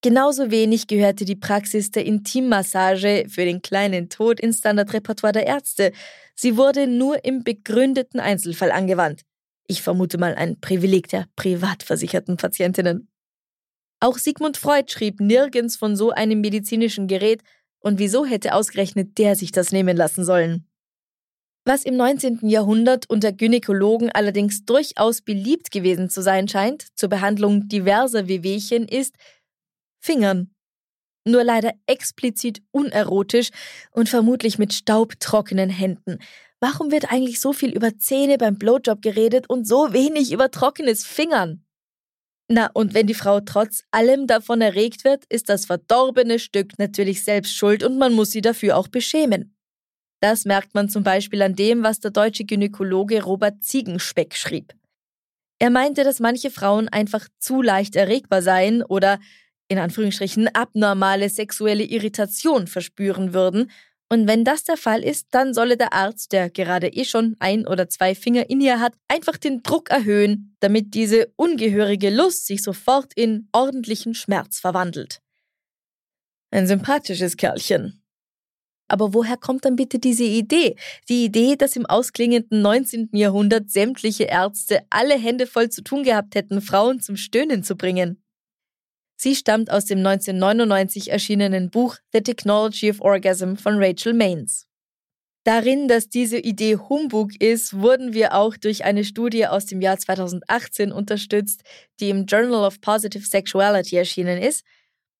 Genauso 0.00 0.52
wenig 0.52 0.86
gehörte 0.86 1.24
die 1.24 1.34
Praxis 1.34 1.90
der 1.90 2.06
Intimmassage 2.06 3.26
für 3.28 3.44
den 3.44 3.62
kleinen 3.62 4.08
Tod 4.08 4.38
ins 4.38 4.58
Standardrepertoire 4.58 5.32
der 5.32 5.46
Ärzte. 5.46 5.92
Sie 6.36 6.56
wurde 6.56 6.86
nur 6.86 7.24
im 7.24 7.42
begründeten 7.42 8.20
Einzelfall 8.20 8.70
angewandt. 8.70 9.22
Ich 9.66 9.82
vermute 9.82 10.16
mal 10.16 10.36
ein 10.36 10.60
Privileg 10.60 11.08
der 11.08 11.26
privat 11.34 11.82
versicherten 11.82 12.36
Patientinnen. 12.36 13.08
Auch 14.00 14.18
Sigmund 14.18 14.56
Freud 14.56 14.90
schrieb 14.92 15.18
nirgends 15.20 15.76
von 15.76 15.96
so 15.96 16.10
einem 16.10 16.40
medizinischen 16.40 17.08
Gerät, 17.08 17.42
und 17.80 17.98
wieso 17.98 18.24
hätte 18.24 18.54
ausgerechnet 18.54 19.18
der 19.18 19.36
sich 19.36 19.52
das 19.52 19.72
nehmen 19.72 19.96
lassen 19.96 20.24
sollen? 20.24 20.67
Was 21.68 21.84
im 21.84 21.98
19. 21.98 22.48
Jahrhundert 22.48 23.10
unter 23.10 23.30
Gynäkologen 23.30 24.10
allerdings 24.10 24.64
durchaus 24.64 25.20
beliebt 25.20 25.70
gewesen 25.70 26.08
zu 26.08 26.22
sein 26.22 26.48
scheint, 26.48 26.86
zur 26.96 27.10
Behandlung 27.10 27.68
diverser 27.68 28.26
Wehwehchen, 28.26 28.88
ist, 28.88 29.14
Fingern. 30.00 30.54
Nur 31.26 31.44
leider 31.44 31.74
explizit 31.84 32.62
unerotisch 32.70 33.50
und 33.90 34.08
vermutlich 34.08 34.58
mit 34.58 34.72
staubtrockenen 34.72 35.68
Händen. 35.68 36.20
Warum 36.58 36.90
wird 36.90 37.12
eigentlich 37.12 37.38
so 37.38 37.52
viel 37.52 37.76
über 37.76 37.98
Zähne 37.98 38.38
beim 38.38 38.56
Blowjob 38.56 39.02
geredet 39.02 39.50
und 39.50 39.68
so 39.68 39.92
wenig 39.92 40.32
über 40.32 40.50
trockenes 40.50 41.04
Fingern? 41.04 41.66
Na, 42.50 42.70
und 42.72 42.94
wenn 42.94 43.06
die 43.06 43.12
Frau 43.12 43.40
trotz 43.40 43.82
allem 43.90 44.26
davon 44.26 44.62
erregt 44.62 45.04
wird, 45.04 45.26
ist 45.28 45.50
das 45.50 45.66
verdorbene 45.66 46.38
Stück 46.38 46.78
natürlich 46.78 47.24
selbst 47.24 47.54
schuld 47.54 47.84
und 47.84 47.98
man 47.98 48.14
muss 48.14 48.30
sie 48.30 48.40
dafür 48.40 48.78
auch 48.78 48.88
beschämen. 48.88 49.57
Das 50.20 50.44
merkt 50.44 50.74
man 50.74 50.88
zum 50.88 51.04
Beispiel 51.04 51.42
an 51.42 51.54
dem, 51.54 51.82
was 51.82 52.00
der 52.00 52.10
deutsche 52.10 52.44
Gynäkologe 52.44 53.22
Robert 53.22 53.62
Ziegenspeck 53.62 54.34
schrieb. 54.34 54.74
Er 55.60 55.70
meinte, 55.70 56.04
dass 56.04 56.20
manche 56.20 56.50
Frauen 56.50 56.88
einfach 56.88 57.28
zu 57.38 57.62
leicht 57.62 57.96
erregbar 57.96 58.42
seien 58.42 58.82
oder 58.82 59.18
in 59.68 59.78
Anführungsstrichen 59.78 60.48
abnormale 60.54 61.28
sexuelle 61.28 61.84
Irritation 61.84 62.66
verspüren 62.66 63.34
würden. 63.34 63.70
Und 64.10 64.26
wenn 64.26 64.44
das 64.44 64.64
der 64.64 64.78
Fall 64.78 65.04
ist, 65.04 65.28
dann 65.32 65.52
solle 65.52 65.76
der 65.76 65.92
Arzt, 65.92 66.32
der 66.32 66.48
gerade 66.48 66.88
eh 66.88 67.04
schon 67.04 67.36
ein 67.40 67.66
oder 67.66 67.88
zwei 67.88 68.14
Finger 68.14 68.48
in 68.48 68.60
ihr 68.60 68.80
hat, 68.80 68.94
einfach 69.08 69.36
den 69.36 69.62
Druck 69.62 69.90
erhöhen, 69.90 70.56
damit 70.60 70.94
diese 70.94 71.30
ungehörige 71.36 72.08
Lust 72.08 72.46
sich 72.46 72.62
sofort 72.62 73.12
in 73.14 73.48
ordentlichen 73.52 74.14
Schmerz 74.14 74.60
verwandelt. 74.60 75.20
Ein 76.50 76.66
sympathisches 76.66 77.36
Kerlchen. 77.36 78.02
Aber 78.88 79.14
woher 79.14 79.36
kommt 79.36 79.64
dann 79.64 79.76
bitte 79.76 79.98
diese 79.98 80.24
Idee? 80.24 80.76
Die 81.08 81.24
Idee, 81.24 81.56
dass 81.56 81.76
im 81.76 81.86
ausklingenden 81.86 82.62
19. 82.62 83.10
Jahrhundert 83.12 83.70
sämtliche 83.70 84.24
Ärzte 84.24 84.80
alle 84.90 85.18
Hände 85.18 85.46
voll 85.46 85.68
zu 85.68 85.82
tun 85.82 86.02
gehabt 86.02 86.34
hätten, 86.34 86.60
Frauen 86.60 87.00
zum 87.00 87.16
Stöhnen 87.16 87.62
zu 87.62 87.76
bringen. 87.76 88.22
Sie 89.20 89.34
stammt 89.34 89.70
aus 89.70 89.84
dem 89.84 89.98
1999 89.98 91.10
erschienenen 91.10 91.70
Buch 91.70 91.96
The 92.12 92.22
Technology 92.22 92.90
of 92.90 93.00
Orgasm 93.00 93.56
von 93.56 93.74
Rachel 93.76 94.14
Maines. 94.14 94.68
Darin, 95.44 95.88
dass 95.88 96.08
diese 96.08 96.38
Idee 96.38 96.76
Humbug 96.76 97.40
ist, 97.40 97.80
wurden 97.80 98.12
wir 98.12 98.34
auch 98.34 98.56
durch 98.56 98.84
eine 98.84 99.04
Studie 99.04 99.46
aus 99.46 99.66
dem 99.66 99.80
Jahr 99.80 99.98
2018 99.98 100.92
unterstützt, 100.92 101.62
die 102.00 102.10
im 102.10 102.26
Journal 102.26 102.66
of 102.66 102.80
Positive 102.80 103.26
Sexuality 103.26 103.96
erschienen 103.96 104.40
ist. 104.40 104.62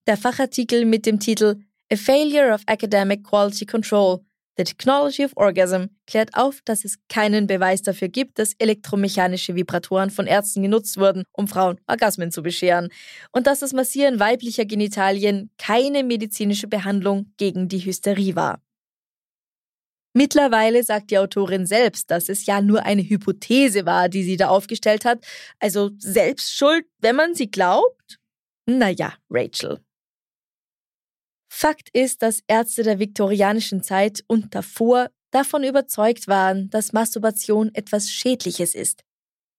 Der 0.07 0.16
Fachartikel 0.16 0.85
mit 0.85 1.07
dem 1.07 1.18
Titel 1.18 1.61
A 1.90 1.96
Failure 1.96 2.53
of 2.53 2.62
Academic 2.66 3.24
Quality 3.24 3.64
Control 3.64 4.22
The 4.59 4.64
Technology 4.64 5.24
of 5.24 5.33
Orgasm 5.37 5.85
klärt 6.07 6.35
auf, 6.35 6.61
dass 6.64 6.85
es 6.85 6.98
keinen 7.09 7.46
Beweis 7.46 7.81
dafür 7.81 8.09
gibt, 8.09 8.40
dass 8.40 8.55
elektromechanische 8.59 9.55
Vibratoren 9.55 10.11
von 10.11 10.27
Ärzten 10.27 10.62
genutzt 10.62 10.98
wurden, 10.98 11.22
um 11.33 11.46
Frauen 11.46 11.81
Orgasmen 11.87 12.33
zu 12.33 12.42
bescheren, 12.42 12.88
und 13.31 13.46
dass 13.46 13.61
das 13.61 13.72
Massieren 13.72 14.18
weiblicher 14.18 14.64
Genitalien 14.64 15.51
keine 15.59 16.03
medizinische 16.03 16.66
Behandlung 16.66 17.33
gegen 17.37 17.68
die 17.68 17.85
Hysterie 17.85 18.35
war. 18.35 18.61
Mittlerweile 20.12 20.83
sagt 20.83 21.12
die 21.12 21.18
Autorin 21.18 21.64
selbst, 21.64 22.11
dass 22.11 22.29
es 22.29 22.44
ja 22.44 22.61
nur 22.61 22.83
eine 22.83 23.09
Hypothese 23.09 23.87
war, 23.87 24.09
die 24.09 24.24
sie 24.24 24.37
da 24.37 24.48
aufgestellt 24.48 25.05
hat, 25.05 25.24
also 25.61 25.90
selbst 25.98 26.53
schuld, 26.53 26.85
wenn 26.98 27.14
man 27.14 27.35
sie 27.37 27.51
glaubt? 27.51 28.18
Naja, 28.66 29.14
Rachel, 29.31 29.81
Fakt 31.48 31.88
ist, 31.92 32.22
dass 32.22 32.42
Ärzte 32.46 32.82
der 32.82 32.98
viktorianischen 32.98 33.82
Zeit 33.82 34.22
und 34.26 34.54
davor 34.54 35.08
davon 35.30 35.64
überzeugt 35.64 36.28
waren, 36.28 36.70
dass 36.70 36.92
Masturbation 36.92 37.70
etwas 37.74 38.11
Schädliches 38.11 38.74
ist. 38.74 39.02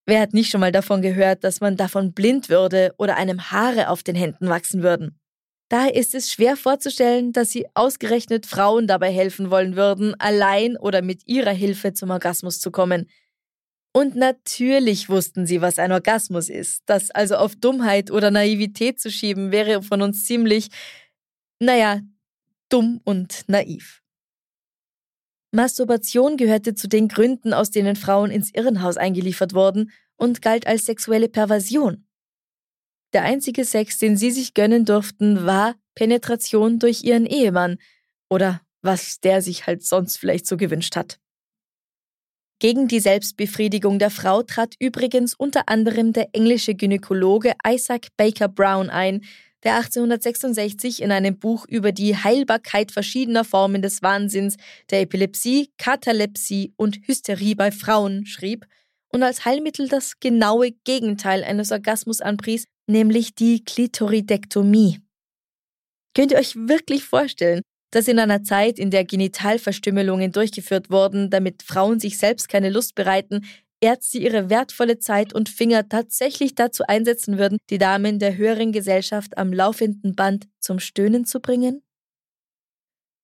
Wer 0.06 0.22
hat 0.22 0.34
nicht 0.34 0.50
schon 0.50 0.62
mal 0.62 0.72
davon 0.72 1.02
gehört, 1.02 1.44
dass 1.44 1.62
man 1.62 1.78
davon 1.78 2.14
blind 2.14 2.50
würde 2.50 2.94
oder 2.98 3.16
einem 3.16 3.52
Haare 3.52 3.90
auf 3.90 4.02
den 4.02 4.16
Händen 4.16 4.50
wachsen 4.50 4.82
würden? 4.82 5.20
Daher 5.70 5.94
ist 5.94 6.16
es 6.16 6.32
schwer 6.32 6.58
vorzustellen, 6.58 7.32
dass 7.32 7.52
sie 7.52 7.68
ausgerechnet 7.76 8.48
Frauen 8.48 8.88
dabei 8.88 9.12
helfen 9.12 9.52
wollen 9.52 9.76
würden, 9.76 10.20
allein 10.20 10.78
oder 10.78 11.04
mit 11.04 11.28
ihrer 11.28 11.52
Hilfe 11.52 11.94
zum 11.94 12.10
Orgasmus 12.10 12.60
zu 12.60 12.72
kommen. 12.72 13.08
Und 13.94 14.16
natürlich 14.16 15.10
wussten 15.10 15.46
sie, 15.46 15.62
was 15.62 15.78
ein 15.78 15.92
Orgasmus 15.92 16.50
ist. 16.50 16.82
Das 16.88 17.12
also 17.12 17.36
auf 17.36 17.56
Dummheit 17.56 18.10
oder 18.10 18.32
Naivität 18.32 19.00
zu 19.00 19.12
schieben, 19.12 19.52
wäre 19.52 19.84
von 19.84 20.02
uns 20.02 20.26
ziemlich, 20.26 20.70
naja, 21.60 22.02
dumm 22.70 23.02
und 23.04 23.44
naiv. 23.48 24.02
Masturbation 25.52 26.38
gehörte 26.38 26.76
zu 26.76 26.88
den 26.88 27.08
Gründen, 27.08 27.54
aus 27.54 27.72
denen 27.72 27.96
Frauen 27.96 28.32
ins 28.32 28.54
Irrenhaus 28.54 28.98
eingeliefert 28.98 29.54
wurden 29.54 29.92
und 30.16 30.42
galt 30.42 30.68
als 30.68 30.86
sexuelle 30.86 31.28
Perversion. 31.28 32.06
Der 33.14 33.24
einzige 33.24 33.66
Sex, 33.66 33.98
den 33.98 34.18
sie 34.18 34.30
sich 34.30 34.54
gönnen 34.54 34.86
durften, 34.86 35.46
war 35.46 35.76
Penetration 35.96 36.78
durch 36.78 37.04
ihren 37.04 37.26
Ehemann 37.26 37.78
oder 38.30 38.62
was 38.82 39.20
der 39.20 39.42
sich 39.42 39.66
halt 39.66 39.84
sonst 39.84 40.18
vielleicht 40.18 40.46
so 40.46 40.56
gewünscht 40.56 40.96
hat. 40.96 41.20
Gegen 42.60 42.88
die 42.88 43.00
Selbstbefriedigung 43.00 44.00
der 44.00 44.12
Frau 44.12 44.44
trat 44.44 44.76
übrigens 44.80 45.34
unter 45.34 45.70
anderem 45.70 46.14
der 46.14 46.30
englische 46.34 46.76
Gynäkologe 46.76 47.54
Isaac 47.66 48.10
Baker 48.18 48.50
Brown 48.50 48.90
ein, 48.90 49.24
der 49.64 49.76
1866 49.76 51.02
in 51.02 51.12
einem 51.12 51.38
Buch 51.38 51.66
über 51.68 51.92
die 51.92 52.16
Heilbarkeit 52.16 52.92
verschiedener 52.92 53.44
Formen 53.44 53.82
des 53.82 54.02
Wahnsinns, 54.02 54.56
der 54.90 55.02
Epilepsie, 55.02 55.72
Katalepsie 55.78 56.74
und 56.78 57.00
Hysterie 57.08 57.56
bei 57.56 57.72
Frauen 57.72 58.26
schrieb 58.26 58.66
und 59.12 59.24
als 59.24 59.46
Heilmittel 59.46 59.88
das 59.88 60.20
genaue 60.20 60.72
Gegenteil 60.72 61.44
eines 61.44 61.72
Orgasmus 61.72 62.22
anpries, 62.22 62.66
nämlich 62.88 63.36
die 63.36 63.64
Klitoridektomie. 63.64 65.00
Könnt 66.16 66.32
ihr 66.32 66.40
euch 66.40 66.56
wirklich 66.56 67.04
vorstellen, 67.04 67.62
dass 67.92 68.08
in 68.08 68.20
einer 68.20 68.44
Zeit, 68.44 68.78
in 68.78 68.92
der 68.92 69.04
Genitalverstümmelungen 69.04 70.32
durchgeführt 70.32 70.92
wurden, 70.92 71.30
damit 71.30 71.64
Frauen 71.64 72.00
sich 72.00 72.18
selbst 72.18 72.50
keine 72.50 72.70
Lust 72.70 72.96
bereiten, 72.96 73.46
Ärzte 73.82 74.18
ihre 74.18 74.50
wertvolle 74.50 75.00
Zeit 75.00 75.34
und 75.34 75.50
Finger 75.50 75.88
tatsächlich 75.88 76.56
dazu 76.56 76.84
einsetzen 76.88 77.38
würden, 77.38 77.58
die 77.70 77.78
Damen 77.78 78.20
der 78.20 78.36
höheren 78.36 78.72
Gesellschaft 78.72 79.38
am 79.38 79.54
laufenden 79.54 80.16
Band 80.16 80.48
zum 80.60 80.80
Stöhnen 80.80 81.26
zu 81.26 81.40
bringen? 81.40 81.82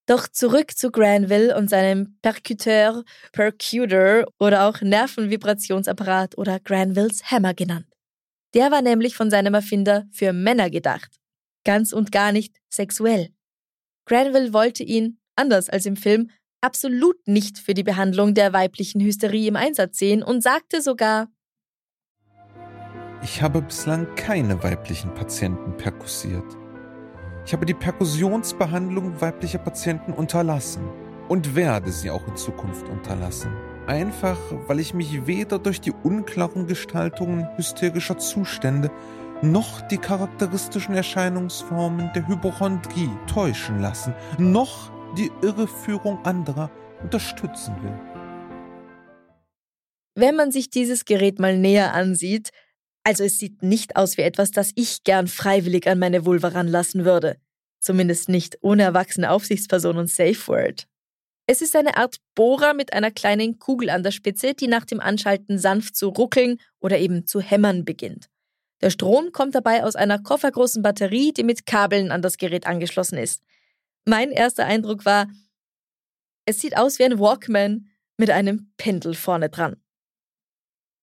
Doch 0.08 0.28
zurück 0.28 0.78
zu 0.78 0.92
Granville 0.92 1.58
und 1.58 1.70
seinem 1.70 2.18
Percuteur, 2.22 3.04
Percuter 3.32 4.26
oder 4.40 4.68
auch 4.68 4.82
Nervenvibrationsapparat 4.82 6.38
oder 6.38 6.60
Granvilles 6.60 7.32
Hammer 7.32 7.56
genannt. 7.56 7.88
Der 8.54 8.72
war 8.72 8.82
nämlich 8.82 9.16
von 9.16 9.32
seinem 9.32 9.56
Erfinder 9.56 10.06
für 10.12 10.32
Männer 10.32 10.70
gedacht. 10.70 11.20
Ganz 11.66 11.92
und 11.92 12.12
gar 12.12 12.32
nicht 12.32 12.56
sexuell. 12.70 13.30
Granville 14.06 14.54
wollte 14.54 14.84
ihn, 14.84 15.20
anders 15.36 15.70
als 15.70 15.88
im 15.88 15.98
Film, 15.98 16.30
absolut 16.66 17.28
nicht 17.28 17.60
für 17.60 17.76
die 17.76 17.84
Behandlung 17.84 18.34
der 18.34 18.52
weiblichen 18.52 19.00
Hysterie 19.00 19.48
im 19.48 19.56
Einsatz 19.56 20.00
sehen 20.00 20.24
und 20.24 20.42
sagte 20.42 20.82
sogar, 20.82 21.28
ich 23.24 23.42
habe 23.42 23.62
bislang 23.62 24.08
keine 24.16 24.62
weiblichen 24.64 25.14
Patienten 25.14 25.78
perkussiert. 25.78 26.44
Ich 27.46 27.54
habe 27.54 27.66
die 27.66 27.74
Perkussionsbehandlung 27.74 29.22
weiblicher 29.22 29.60
Patienten 29.60 30.12
unterlassen 30.12 30.84
und 31.28 31.56
werde 31.56 31.92
sie 31.92 32.10
auch 32.10 32.28
in 32.28 32.36
Zukunft 32.36 32.90
unterlassen. 32.90 33.52
Einfach, 33.88 34.38
weil 34.68 34.80
ich 34.80 34.96
mich 34.96 35.28
weder 35.28 35.60
durch 35.60 35.80
die 35.80 35.92
unklaren 35.92 36.66
Gestaltungen 36.66 37.48
hysterischer 37.58 38.18
Zustände 38.18 38.90
noch 39.44 39.82
die 39.82 39.98
charakteristischen 39.98 40.96
Erscheinungsformen 40.96 42.10
der 42.16 42.28
Hypochondrie 42.28 43.12
täuschen 43.28 43.80
lassen, 43.80 44.16
noch 44.40 44.92
die 45.16 45.32
Irreführung 45.42 46.24
anderer 46.26 46.70
unterstützen 47.02 47.76
will. 47.82 48.00
Wenn 50.16 50.36
man 50.36 50.52
sich 50.52 50.70
dieses 50.70 51.06
Gerät 51.06 51.40
mal 51.40 51.58
näher 51.58 51.94
ansieht, 51.94 52.52
also 53.04 53.24
es 53.24 53.38
sieht 53.38 53.62
nicht 53.62 53.96
aus 53.96 54.18
wie 54.18 54.24
etwas, 54.24 54.52
das 54.52 54.72
ich 54.76 55.04
gern 55.04 55.28
freiwillig 55.28 55.88
an 55.88 56.00
meine 56.00 56.26
Vulva 56.26 56.50
ranlassen 56.50 57.06
würde. 57.06 57.38
Zumindest 57.80 58.30
nicht 58.30 58.58
ohne 58.62 58.84
erwachsene 58.84 59.30
Aufsichtsperson 59.30 59.98
und 59.98 60.10
Safe 60.10 60.48
Word. 60.48 60.88
Es 61.48 61.62
ist 61.62 61.76
eine 61.76 61.98
Art 61.98 62.18
Bohrer 62.34 62.74
mit 62.74 62.94
einer 62.94 63.12
kleinen 63.12 63.60
Kugel 63.60 63.92
an 63.92 64.02
der 64.02 64.10
Spitze, 64.10 64.56
die 64.56 64.68
nach 64.68 64.86
dem 64.86 65.00
Anschalten 65.00 65.60
sanft 65.60 65.96
zu 65.96 66.08
ruckeln 66.08 66.60
oder 66.80 66.98
eben 66.98 67.28
zu 67.28 67.40
hämmern 67.40 67.86
beginnt. 67.86 68.30
Der 68.82 68.90
Strom 68.90 69.32
kommt 69.32 69.54
dabei 69.54 69.84
aus 69.84 69.96
einer 69.96 70.18
koffergroßen 70.18 70.82
Batterie, 70.82 71.32
die 71.34 71.44
mit 71.44 71.68
Kabeln 71.68 72.12
an 72.12 72.24
das 72.24 72.38
Gerät 72.38 72.66
angeschlossen 72.66 73.18
ist. 73.20 73.44
Mein 74.06 74.32
erster 74.32 74.66
Eindruck 74.66 75.06
war, 75.06 75.28
es 76.46 76.62
sieht 76.62 76.78
aus 76.78 77.00
wie 77.00 77.06
ein 77.06 77.20
Walkman 77.20 77.88
mit 78.18 78.30
einem 78.30 78.72
Pendel 78.78 79.16
vorne 79.16 79.50
dran. 79.50 79.78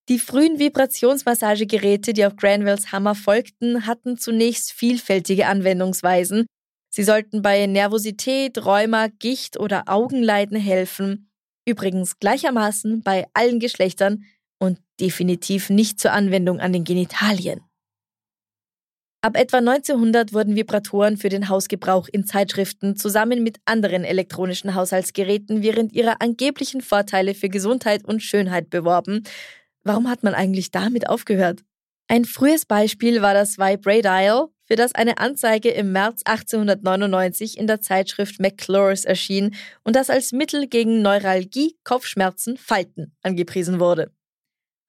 Die 0.08 0.18
frühen 0.18 0.58
Vibrationsmassagegeräte, 0.58 2.12
die 2.12 2.24
auf 2.24 2.36
Granvilles 2.36 2.92
Hammer 2.92 3.14
folgten, 3.14 3.86
hatten 3.86 4.18
zunächst 4.18 4.72
vielfältige 4.72 5.46
Anwendungsweisen. 5.46 6.46
Sie 6.90 7.04
sollten 7.04 7.42
bei 7.42 7.66
Nervosität, 7.66 8.64
Rheuma, 8.64 9.08
Gicht 9.08 9.58
oder 9.58 9.84
Augenleiden 9.86 10.58
helfen, 10.58 11.30
übrigens 11.66 12.18
gleichermaßen 12.18 13.02
bei 13.02 13.26
allen 13.32 13.60
Geschlechtern 13.60 14.24
und 14.58 14.78
definitiv 15.00 15.70
nicht 15.70 16.00
zur 16.00 16.12
Anwendung 16.12 16.60
an 16.60 16.72
den 16.72 16.84
Genitalien. 16.84 17.62
Ab 19.24 19.36
etwa 19.36 19.58
1900 19.58 20.32
wurden 20.32 20.56
Vibratoren 20.56 21.16
für 21.16 21.28
den 21.28 21.48
Hausgebrauch 21.48 22.08
in 22.10 22.26
Zeitschriften 22.26 22.96
zusammen 22.96 23.44
mit 23.44 23.58
anderen 23.66 24.02
elektronischen 24.02 24.74
Haushaltsgeräten 24.74 25.62
während 25.62 25.92
ihrer 25.92 26.20
angeblichen 26.20 26.80
Vorteile 26.80 27.34
für 27.34 27.48
Gesundheit 27.48 28.04
und 28.04 28.20
Schönheit 28.20 28.68
beworben. 28.68 29.22
Warum 29.84 30.10
hat 30.10 30.24
man 30.24 30.34
eigentlich 30.34 30.72
damit 30.72 31.08
aufgehört? 31.08 31.62
Ein 32.08 32.24
frühes 32.24 32.66
Beispiel 32.66 33.22
war 33.22 33.32
das 33.32 33.58
Vibradial, 33.58 34.48
für 34.64 34.74
das 34.74 34.92
eine 34.92 35.18
Anzeige 35.18 35.68
im 35.68 35.92
März 35.92 36.22
1899 36.24 37.58
in 37.58 37.68
der 37.68 37.80
Zeitschrift 37.80 38.40
McClures 38.40 39.04
erschien 39.04 39.54
und 39.84 39.94
das 39.94 40.10
als 40.10 40.32
Mittel 40.32 40.66
gegen 40.66 41.00
Neuralgie, 41.00 41.76
Kopfschmerzen, 41.84 42.56
Falten 42.56 43.14
angepriesen 43.22 43.78
wurde. 43.78 44.10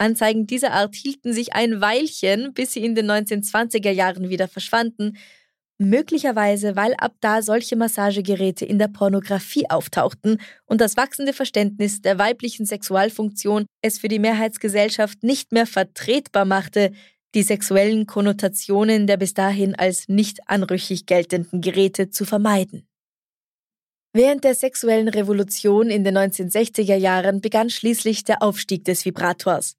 Anzeigen 0.04 0.46
dieser 0.48 0.74
Art 0.74 0.96
hielten 0.96 1.34
sich 1.34 1.54
ein 1.54 1.80
Weilchen, 1.80 2.54
bis 2.54 2.74
sie 2.74 2.84
in 2.84 2.94
den 2.94 3.10
1920er 3.10 3.90
Jahren 3.90 4.30
wieder 4.30 4.48
verschwanden, 4.48 5.18
möglicherweise 5.78 6.76
weil 6.76 6.94
ab 6.96 7.14
da 7.22 7.42
solche 7.42 7.76
Massagegeräte 7.76 8.66
in 8.66 8.80
der 8.80 8.90
Pornografie 8.90 9.70
auftauchten 9.70 10.40
und 10.66 10.82
das 10.82 10.98
wachsende 10.98 11.34
Verständnis 11.34 12.02
der 12.02 12.18
weiblichen 12.18 12.66
Sexualfunktion 12.66 13.66
es 13.82 14.00
für 14.00 14.08
die 14.08 14.20
Mehrheitsgesellschaft 14.20 15.24
nicht 15.24 15.52
mehr 15.52 15.66
vertretbar 15.66 16.46
machte, 16.46 16.92
die 17.34 17.44
sexuellen 17.44 18.06
Konnotationen 18.06 19.08
der 19.08 19.18
bis 19.18 19.34
dahin 19.34 19.74
als 19.74 20.08
nicht 20.08 20.48
anrüchig 20.50 21.06
geltenden 21.06 21.62
Geräte 21.62 22.10
zu 22.10 22.26
vermeiden. 22.26 22.88
Während 24.16 24.44
der 24.44 24.54
sexuellen 24.54 25.08
Revolution 25.08 25.90
in 25.90 26.04
den 26.04 26.16
1960er 26.16 26.96
Jahren 26.96 27.42
begann 27.42 27.72
schließlich 27.72 28.24
der 28.24 28.44
Aufstieg 28.44 28.86
des 28.86 29.06
Vibrators. 29.06 29.76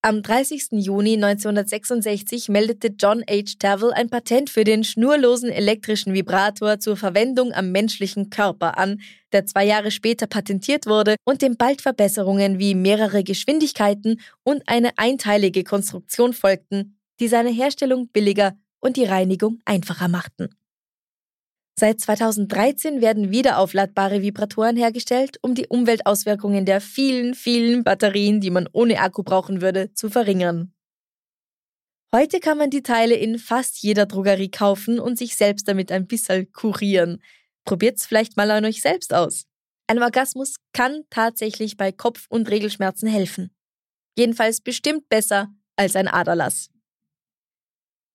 Am 0.00 0.22
30. 0.22 0.68
Juni 0.80 1.14
1966 1.14 2.48
meldete 2.48 2.94
John 2.96 3.24
H. 3.28 3.56
Tavel 3.58 3.92
ein 3.92 4.08
Patent 4.08 4.48
für 4.48 4.62
den 4.62 4.84
schnurlosen 4.84 5.50
elektrischen 5.50 6.14
Vibrator 6.14 6.78
zur 6.78 6.96
Verwendung 6.96 7.52
am 7.52 7.72
menschlichen 7.72 8.30
Körper 8.30 8.78
an, 8.78 9.00
der 9.32 9.44
zwei 9.44 9.64
Jahre 9.64 9.90
später 9.90 10.28
patentiert 10.28 10.86
wurde 10.86 11.16
und 11.24 11.42
dem 11.42 11.56
bald 11.56 11.82
Verbesserungen 11.82 12.60
wie 12.60 12.76
mehrere 12.76 13.24
Geschwindigkeiten 13.24 14.20
und 14.44 14.62
eine 14.68 14.96
einteilige 14.98 15.64
Konstruktion 15.64 16.32
folgten, 16.32 16.96
die 17.18 17.26
seine 17.26 17.50
Herstellung 17.50 18.06
billiger 18.06 18.56
und 18.78 18.96
die 18.96 19.04
Reinigung 19.04 19.58
einfacher 19.64 20.06
machten. 20.06 20.48
Seit 21.78 22.00
2013 22.00 23.00
werden 23.00 23.30
wiederaufladbare 23.30 24.20
Vibratoren 24.20 24.76
hergestellt, 24.76 25.38
um 25.42 25.54
die 25.54 25.68
Umweltauswirkungen 25.68 26.64
der 26.64 26.80
vielen, 26.80 27.34
vielen 27.36 27.84
Batterien, 27.84 28.40
die 28.40 28.50
man 28.50 28.68
ohne 28.72 28.98
Akku 28.98 29.22
brauchen 29.22 29.62
würde, 29.62 29.94
zu 29.94 30.10
verringern. 30.10 30.72
Heute 32.12 32.40
kann 32.40 32.58
man 32.58 32.70
die 32.70 32.82
Teile 32.82 33.14
in 33.14 33.38
fast 33.38 33.80
jeder 33.80 34.06
Drogerie 34.06 34.50
kaufen 34.50 34.98
und 34.98 35.18
sich 35.18 35.36
selbst 35.36 35.68
damit 35.68 35.92
ein 35.92 36.08
bisschen 36.08 36.50
kurieren. 36.52 37.22
Probiert's 37.64 38.06
vielleicht 38.06 38.36
mal 38.36 38.50
an 38.50 38.64
euch 38.64 38.82
selbst 38.82 39.14
aus. 39.14 39.44
Ein 39.86 40.02
Orgasmus 40.02 40.56
kann 40.72 41.04
tatsächlich 41.10 41.76
bei 41.76 41.92
Kopf- 41.92 42.26
und 42.28 42.50
Regelschmerzen 42.50 43.08
helfen. 43.08 43.54
Jedenfalls 44.16 44.60
bestimmt 44.60 45.08
besser 45.08 45.52
als 45.76 45.94
ein 45.94 46.08
Aderlass. 46.08 46.70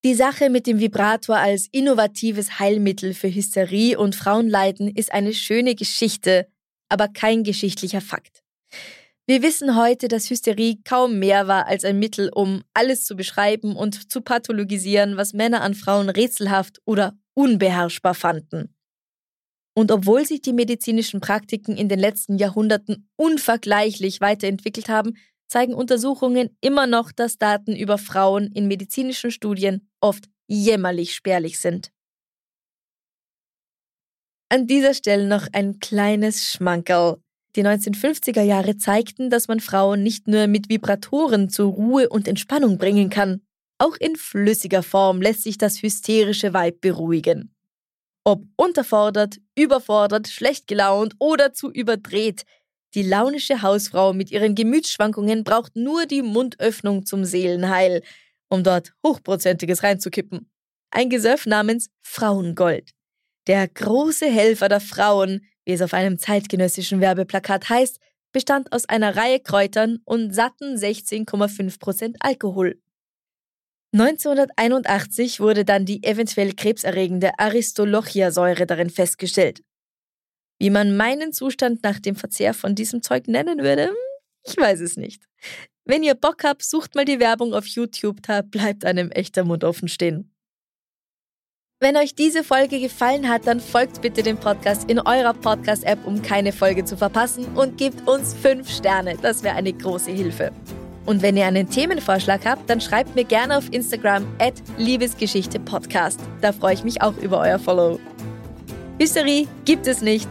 Die 0.05 0.15
Sache 0.15 0.49
mit 0.49 0.67
dem 0.67 0.79
Vibrator 0.79 1.37
als 1.37 1.67
innovatives 1.71 2.59
Heilmittel 2.59 3.13
für 3.13 3.33
Hysterie 3.33 3.95
und 3.95 4.17
Frauenleiden 4.17 4.89
ist 4.89 5.13
eine 5.13 5.33
schöne 5.33 5.75
Geschichte, 5.75 6.49
aber 6.89 7.07
kein 7.07 7.45
geschichtlicher 7.45 8.01
Fakt. 8.01 8.43
Wir 9.27 9.41
wissen 9.41 9.77
heute, 9.77 10.09
dass 10.09 10.29
Hysterie 10.29 10.81
kaum 10.83 11.19
mehr 11.19 11.47
war 11.47 11.67
als 11.67 11.85
ein 11.85 11.99
Mittel, 11.99 12.29
um 12.35 12.63
alles 12.73 13.05
zu 13.05 13.15
beschreiben 13.15 13.77
und 13.77 14.11
zu 14.11 14.19
pathologisieren, 14.19 15.15
was 15.15 15.31
Männer 15.31 15.61
an 15.61 15.73
Frauen 15.73 16.09
rätselhaft 16.09 16.81
oder 16.83 17.17
unbeherrschbar 17.33 18.13
fanden. 18.13 18.75
Und 19.73 19.89
obwohl 19.89 20.25
sich 20.25 20.41
die 20.41 20.51
medizinischen 20.51 21.21
Praktiken 21.21 21.77
in 21.77 21.87
den 21.87 21.99
letzten 21.99 22.37
Jahrhunderten 22.37 23.09
unvergleichlich 23.15 24.19
weiterentwickelt 24.19 24.89
haben, 24.89 25.15
zeigen 25.53 25.75
Untersuchungen 25.75 26.57
immer 26.61 26.87
noch, 26.87 27.11
dass 27.11 27.37
Daten 27.37 27.75
über 27.75 27.99
Frauen 27.99 28.51
in 28.53 28.67
medizinischen 28.67 29.29
Studien 29.29 29.87
oft 30.01 30.25
jämmerlich 30.47 31.13
spärlich 31.13 31.59
sind. 31.59 31.91
An 34.49 34.65
dieser 34.65 34.95
Stelle 34.95 35.27
noch 35.27 35.47
ein 35.51 35.79
kleines 35.79 36.49
Schmankerl. 36.49 37.17
Die 37.55 37.63
1950er 37.63 38.41
Jahre 38.41 38.77
zeigten, 38.77 39.29
dass 39.29 39.47
man 39.47 39.59
Frauen 39.59 40.01
nicht 40.01 40.27
nur 40.27 40.47
mit 40.47 40.69
Vibratoren 40.69 41.49
zur 41.49 41.71
Ruhe 41.71 42.09
und 42.09 42.27
Entspannung 42.27 42.79
bringen 42.79 43.11
kann. 43.11 43.43
Auch 43.77 43.95
in 43.97 44.15
flüssiger 44.15 44.81
Form 44.81 45.21
lässt 45.21 45.43
sich 45.43 45.59
das 45.59 45.83
hysterische 45.83 46.55
Weib 46.55 46.81
beruhigen. 46.81 47.53
Ob 48.23 48.43
unterfordert, 48.55 49.37
überfordert, 49.55 50.29
schlecht 50.29 50.65
gelaunt 50.65 51.13
oder 51.19 51.53
zu 51.53 51.69
überdreht, 51.71 52.43
die 52.95 53.03
launische 53.03 53.61
Hausfrau 53.61 54.13
mit 54.13 54.31
ihren 54.31 54.55
Gemütsschwankungen 54.55 55.43
braucht 55.43 55.75
nur 55.75 56.05
die 56.05 56.21
Mundöffnung 56.21 57.05
zum 57.05 57.25
Seelenheil, 57.25 58.03
um 58.49 58.63
dort 58.63 58.93
Hochprozentiges 59.05 59.83
reinzukippen. 59.83 60.49
Ein 60.91 61.09
Gesöff 61.09 61.45
namens 61.45 61.89
Frauengold. 62.01 62.91
Der 63.47 63.67
große 63.67 64.27
Helfer 64.27 64.69
der 64.69 64.79
Frauen, 64.79 65.41
wie 65.65 65.73
es 65.73 65.81
auf 65.81 65.93
einem 65.93 66.17
zeitgenössischen 66.19 67.01
Werbeplakat 67.01 67.67
heißt, 67.69 67.99
bestand 68.31 68.71
aus 68.71 68.87
einer 68.87 69.15
Reihe 69.15 69.39
Kräutern 69.39 69.99
und 70.05 70.33
satten 70.33 70.75
16,5% 70.75 72.15
Alkohol. 72.19 72.79
1981 73.93 75.39
wurde 75.39 75.65
dann 75.65 75.85
die 75.85 76.03
eventuell 76.03 76.53
krebserregende 76.53 77.37
Aristolochia-Säure 77.37 78.65
darin 78.65 78.89
festgestellt. 78.89 79.61
Wie 80.63 80.69
man 80.69 80.95
meinen 80.95 81.33
Zustand 81.33 81.83
nach 81.83 81.99
dem 81.99 82.15
Verzehr 82.15 82.53
von 82.53 82.73
diesem 82.73 83.01
Zeug 83.01 83.27
nennen 83.27 83.59
würde, 83.63 83.87
hm, 83.87 83.95
ich 84.45 84.55
weiß 84.55 84.79
es 84.79 84.95
nicht. 84.95 85.21
Wenn 85.83 86.03
ihr 86.03 86.15
Bock 86.15 86.45
habt, 86.45 86.63
sucht 86.63 86.95
mal 86.95 87.03
die 87.03 87.19
Werbung 87.19 87.53
auf 87.53 87.65
YouTube, 87.67 88.21
da 88.21 88.41
bleibt 88.41 88.85
einem 88.85 89.11
echter 89.11 89.43
Mund 89.43 89.65
offen 89.65 89.89
stehen. 89.89 90.33
Wenn 91.81 91.97
euch 91.97 92.15
diese 92.15 92.45
Folge 92.45 92.79
gefallen 92.79 93.27
hat, 93.27 93.45
dann 93.45 93.59
folgt 93.59 94.01
bitte 94.01 94.23
dem 94.23 94.37
Podcast 94.37 94.89
in 94.89 94.99
eurer 94.99 95.33
Podcast-App, 95.33 96.07
um 96.07 96.21
keine 96.21 96.53
Folge 96.53 96.85
zu 96.85 96.95
verpassen 96.95 97.43
und 97.57 97.77
gebt 97.77 98.07
uns 98.07 98.33
5 98.33 98.69
Sterne. 98.69 99.17
Das 99.21 99.43
wäre 99.43 99.57
eine 99.57 99.73
große 99.73 100.11
Hilfe. 100.11 100.53
Und 101.05 101.21
wenn 101.21 101.35
ihr 101.35 101.45
einen 101.45 101.69
Themenvorschlag 101.69 102.45
habt, 102.45 102.69
dann 102.69 102.79
schreibt 102.79 103.15
mir 103.15 103.25
gerne 103.25 103.57
auf 103.57 103.69
Instagram 103.73 104.25
at 104.39 104.53
Liebesgeschichte-Podcast. 104.77 106.21
Da 106.39 106.53
freue 106.53 106.75
ich 106.75 106.85
mich 106.85 107.01
auch 107.01 107.17
über 107.17 107.41
euer 107.41 107.59
Follow. 107.59 107.99
Hysterie 108.97 109.49
gibt 109.65 109.87
es 109.87 110.01
nicht. 110.01 110.29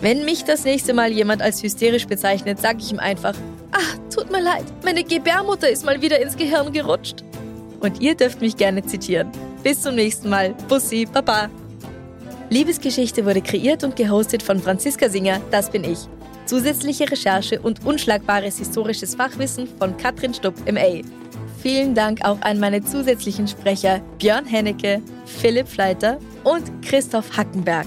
Wenn 0.00 0.24
mich 0.24 0.44
das 0.44 0.64
nächste 0.64 0.94
Mal 0.94 1.10
jemand 1.10 1.42
als 1.42 1.62
hysterisch 1.62 2.06
bezeichnet, 2.06 2.60
sage 2.60 2.78
ich 2.80 2.92
ihm 2.92 3.00
einfach, 3.00 3.34
ach, 3.72 3.96
tut 4.14 4.30
mir 4.30 4.40
leid, 4.40 4.64
meine 4.84 5.02
Gebärmutter 5.02 5.68
ist 5.68 5.84
mal 5.84 6.00
wieder 6.00 6.20
ins 6.20 6.36
Gehirn 6.36 6.72
gerutscht. 6.72 7.24
Und 7.80 8.00
ihr 8.00 8.14
dürft 8.14 8.40
mich 8.40 8.56
gerne 8.56 8.84
zitieren. 8.84 9.30
Bis 9.62 9.82
zum 9.82 9.96
nächsten 9.96 10.28
Mal. 10.28 10.54
Bussi, 10.68 11.06
Papa. 11.06 11.48
Liebesgeschichte 12.48 13.24
wurde 13.26 13.42
kreiert 13.42 13.82
und 13.82 13.96
gehostet 13.96 14.42
von 14.42 14.60
Franziska 14.60 15.08
Singer, 15.08 15.40
das 15.50 15.70
bin 15.70 15.84
ich. 15.84 15.98
Zusätzliche 16.46 17.10
Recherche 17.10 17.60
und 17.60 17.84
unschlagbares 17.84 18.58
historisches 18.58 19.16
Fachwissen 19.16 19.68
von 19.78 19.96
Katrin 19.96 20.32
Stupp 20.32 20.54
MA. 20.70 21.02
Vielen 21.60 21.94
Dank 21.94 22.24
auch 22.24 22.40
an 22.42 22.60
meine 22.60 22.84
zusätzlichen 22.84 23.48
Sprecher 23.48 24.00
Björn 24.18 24.46
Hennecke, 24.46 25.02
Philipp 25.26 25.68
Fleiter 25.68 26.18
und 26.44 26.70
Christoph 26.82 27.36
Hackenberg 27.36 27.86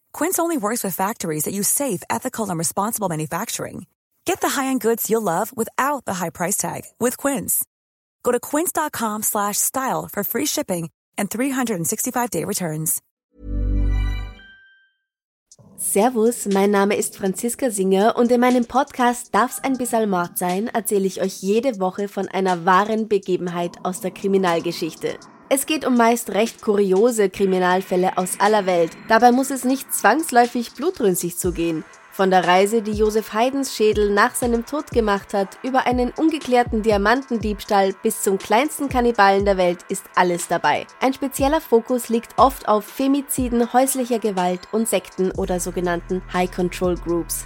Quince 0.13 0.39
only 0.39 0.57
works 0.57 0.83
with 0.83 0.95
factories 0.95 1.43
that 1.43 1.53
use 1.53 1.67
safe, 1.67 2.01
ethical, 2.09 2.49
and 2.49 2.57
responsible 2.57 3.07
manufacturing. 3.07 3.85
Get 4.25 4.41
the 4.41 4.49
high-end 4.49 4.81
goods 4.81 5.09
you'll 5.09 5.21
love 5.21 5.55
without 5.55 6.05
the 6.05 6.15
high 6.15 6.31
price 6.31 6.57
tag 6.57 6.81
with 6.99 7.17
Quince. 7.17 7.63
Go 8.23 8.31
to 8.31 8.39
quince.com/style 8.39 10.09
for 10.11 10.23
free 10.23 10.47
shipping 10.47 10.89
and 11.17 11.29
365-day 11.29 12.45
returns. 12.45 13.01
Servus, 15.83 16.45
mein 16.45 16.69
Name 16.69 16.95
ist 16.95 17.17
Franziska 17.17 17.71
Singer 17.71 18.15
und 18.15 18.31
in 18.31 18.39
meinem 18.39 18.65
Podcast 18.65 19.33
Darf's 19.33 19.63
ein 19.63 19.77
bisschen 19.79 20.07
Mord 20.11 20.37
sein, 20.37 20.67
erzähle 20.67 21.07
ich 21.07 21.21
euch 21.21 21.41
jede 21.41 21.79
Woche 21.79 22.07
von 22.07 22.27
einer 22.27 22.65
wahren 22.65 23.07
Begebenheit 23.07 23.77
aus 23.83 23.99
der 23.99 24.11
Kriminalgeschichte. 24.11 25.17
Es 25.53 25.65
geht 25.65 25.85
um 25.85 25.97
meist 25.97 26.29
recht 26.29 26.61
kuriose 26.61 27.29
Kriminalfälle 27.29 28.17
aus 28.17 28.39
aller 28.39 28.65
Welt. 28.65 28.91
Dabei 29.09 29.33
muss 29.33 29.51
es 29.51 29.65
nicht 29.65 29.93
zwangsläufig 29.93 30.71
blutrünstig 30.75 31.37
zugehen. 31.37 31.83
Von 32.13 32.31
der 32.31 32.47
Reise, 32.47 32.81
die 32.81 32.93
Josef 32.93 33.33
Haydns 33.33 33.75
Schädel 33.75 34.13
nach 34.13 34.33
seinem 34.33 34.65
Tod 34.65 34.91
gemacht 34.91 35.33
hat, 35.33 35.57
über 35.61 35.85
einen 35.85 36.11
ungeklärten 36.11 36.83
Diamantendiebstahl 36.83 37.93
bis 38.01 38.21
zum 38.21 38.37
kleinsten 38.37 38.87
Kannibalen 38.87 39.43
der 39.43 39.57
Welt 39.57 39.79
ist 39.89 40.05
alles 40.15 40.47
dabei. 40.47 40.87
Ein 41.01 41.13
spezieller 41.13 41.59
Fokus 41.59 42.07
liegt 42.07 42.31
oft 42.37 42.69
auf 42.69 42.85
Femiziden, 42.85 43.73
häuslicher 43.73 44.19
Gewalt 44.19 44.69
und 44.71 44.87
Sekten 44.87 45.31
oder 45.31 45.59
sogenannten 45.59 46.21
High 46.31 46.49
Control 46.49 46.95
Groups. 46.95 47.45